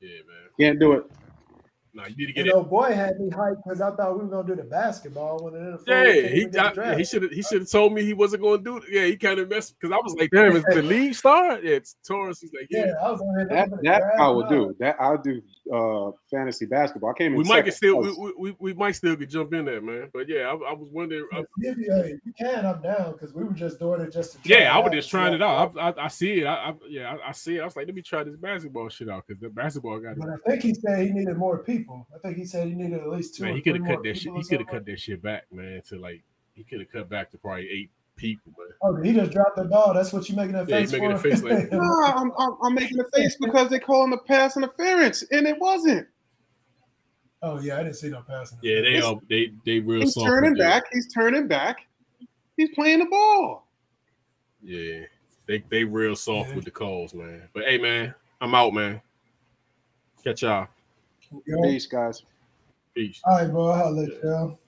[0.00, 0.48] Yeah, man.
[0.58, 1.04] can't do it.
[1.92, 2.54] No, you need to get And it.
[2.54, 5.54] old boy had me hyped because I thought we were gonna do the basketball when
[5.54, 7.70] the NFL Yeah, he even get the I, yeah, he should have he should have
[7.70, 8.84] told me he wasn't going to do it.
[8.88, 11.64] Yeah, he kind of messed because I was like, damn, is the league start?
[11.64, 12.40] Yeah, it's Taurus.
[12.40, 14.36] He's like, yeah, Yeah, I was on here That looking for the that I and
[14.36, 14.76] will do.
[14.78, 15.42] That I'll do
[15.72, 17.10] uh fantasy basketball.
[17.10, 19.52] I came in we might get still we, we, we, we might still could jump
[19.52, 20.10] in there, man.
[20.12, 21.26] But yeah, I, I was wondering.
[21.32, 24.12] I, If you, hey, if you can, I'm down because we were just doing it
[24.12, 25.76] just to try yeah, I it was just trying it out.
[25.76, 26.46] I, I, I see it.
[26.46, 27.60] I, I yeah, I, I see it.
[27.60, 30.30] I was like, let me try this basketball shit out because the basketball got But
[30.30, 32.06] I think he said he needed more people.
[32.14, 33.44] I think he said he needed at least two.
[33.44, 33.52] man.
[33.52, 34.32] or He could have cut that shit.
[34.34, 35.82] He could have cut that shit back, man.
[35.88, 36.22] To like,
[36.54, 37.90] he could have cut back to probably eight
[38.20, 38.68] people, man.
[38.82, 39.94] Oh, he just dropped the ball.
[39.94, 41.28] That's what you're making that Yeah, he face making for?
[41.28, 44.56] a face like- Nah, I'm, I'm, I'm making a face because they calling the pass
[44.56, 46.06] interference, and it wasn't.
[47.42, 48.58] oh yeah, I didn't see no passing.
[48.62, 50.26] Yeah, they all they they real He's soft.
[50.26, 50.82] turning with that.
[50.84, 50.92] back.
[50.92, 51.78] He's turning back.
[52.56, 53.66] He's playing the ball.
[54.62, 55.00] Yeah,
[55.46, 56.56] they they real soft Yeah.
[56.56, 57.48] with the calls, man.
[57.54, 59.00] But hey, man, I'm out, man.
[60.22, 60.68] Catch y'all.
[61.46, 62.22] Yo, Peace, guys.
[62.94, 63.20] Peace.
[63.24, 63.68] All right, bro.
[63.70, 64.58] I'll let you.